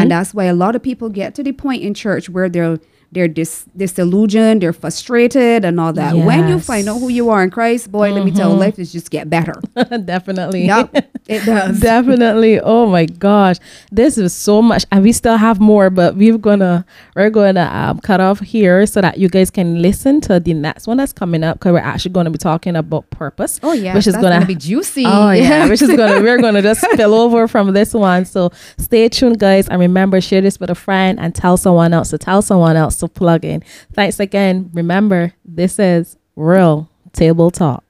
And 0.00 0.06
that's 0.14 0.30
why 0.36 0.44
a 0.54 0.54
lot 0.64 0.74
of 0.78 0.82
people 0.82 1.08
get 1.10 1.34
to 1.38 1.42
the 1.48 1.52
point 1.64 1.80
in 1.86 1.92
church 1.94 2.24
where 2.34 2.48
they're 2.54 2.78
they're 3.16 3.28
dis- 3.28 3.64
disillusioned, 3.74 4.60
they're 4.60 4.74
frustrated, 4.74 5.64
and 5.64 5.80
all 5.80 5.92
that. 5.94 6.14
When 6.14 6.48
you 6.48 6.60
find 6.60 6.86
out 6.86 6.98
who 6.98 7.08
you 7.08 7.30
are 7.30 7.42
in 7.42 7.48
Christ, 7.50 7.90
boy, 7.90 8.12
let 8.12 8.24
me 8.26 8.30
tell 8.30 8.50
you, 8.52 8.58
life 8.58 8.78
is 8.78 8.92
just 8.92 9.10
get 9.10 9.30
better. 9.30 9.54
Definitely. 10.04 10.66
yep, 10.66 10.94
it 11.26 11.44
does. 11.46 11.80
Definitely. 11.80 12.60
Oh 12.60 12.86
my 12.86 13.06
gosh. 13.06 13.56
This 13.90 14.18
is 14.18 14.34
so 14.34 14.60
much. 14.60 14.84
And 14.92 15.02
we 15.02 15.12
still 15.12 15.38
have 15.38 15.60
more, 15.60 15.88
but 15.88 16.14
we're 16.14 16.36
gonna 16.36 16.84
we're 17.14 17.30
gonna 17.30 17.70
um, 17.72 18.00
cut 18.00 18.20
off 18.20 18.40
here 18.40 18.84
so 18.86 19.00
that 19.00 19.16
you 19.16 19.30
guys 19.30 19.50
can 19.50 19.80
listen 19.80 20.20
to 20.22 20.38
the 20.38 20.52
next 20.52 20.86
one 20.86 20.98
that's 20.98 21.14
coming 21.14 21.42
up 21.42 21.58
because 21.58 21.72
we're 21.72 21.78
actually 21.78 22.12
gonna 22.12 22.30
be 22.30 22.36
talking 22.38 22.76
about 22.76 23.08
purpose. 23.08 23.58
Oh 23.62 23.72
yeah, 23.72 23.94
Which 23.94 24.06
is 24.06 24.14
gonna, 24.14 24.28
gonna, 24.28 24.46
be 24.46 24.54
juicy. 24.54 25.04
Oh 25.06 25.30
yeah, 25.30 25.40
Yes. 25.64 25.70
which 25.70 25.80
is 25.82 25.88
gonna 25.96 26.20
we're 26.20 26.38
gonna 26.38 26.60
just 26.60 26.82
spill 26.82 27.14
over 27.14 27.48
from 27.48 27.72
this 27.72 27.94
one. 27.94 28.26
So 28.26 28.50
stay 28.78 29.08
tuned, 29.08 29.38
guys, 29.38 29.68
and 29.68 29.80
remember 29.80 30.20
share 30.20 30.42
this 30.42 30.60
with 30.60 30.68
a 30.68 30.74
friend 30.74 31.18
and 31.18 31.34
tell 31.34 31.56
someone 31.56 31.94
else 31.94 32.10
to 32.10 32.18
tell 32.18 32.42
someone 32.42 32.76
else 32.76 32.96
to 32.96 33.05
plug 33.08 33.44
in. 33.44 33.62
Thanks 33.92 34.20
again. 34.20 34.70
Remember, 34.72 35.32
this 35.44 35.78
is 35.78 36.16
real 36.36 36.90
table 37.12 37.50
talk. 37.50 37.85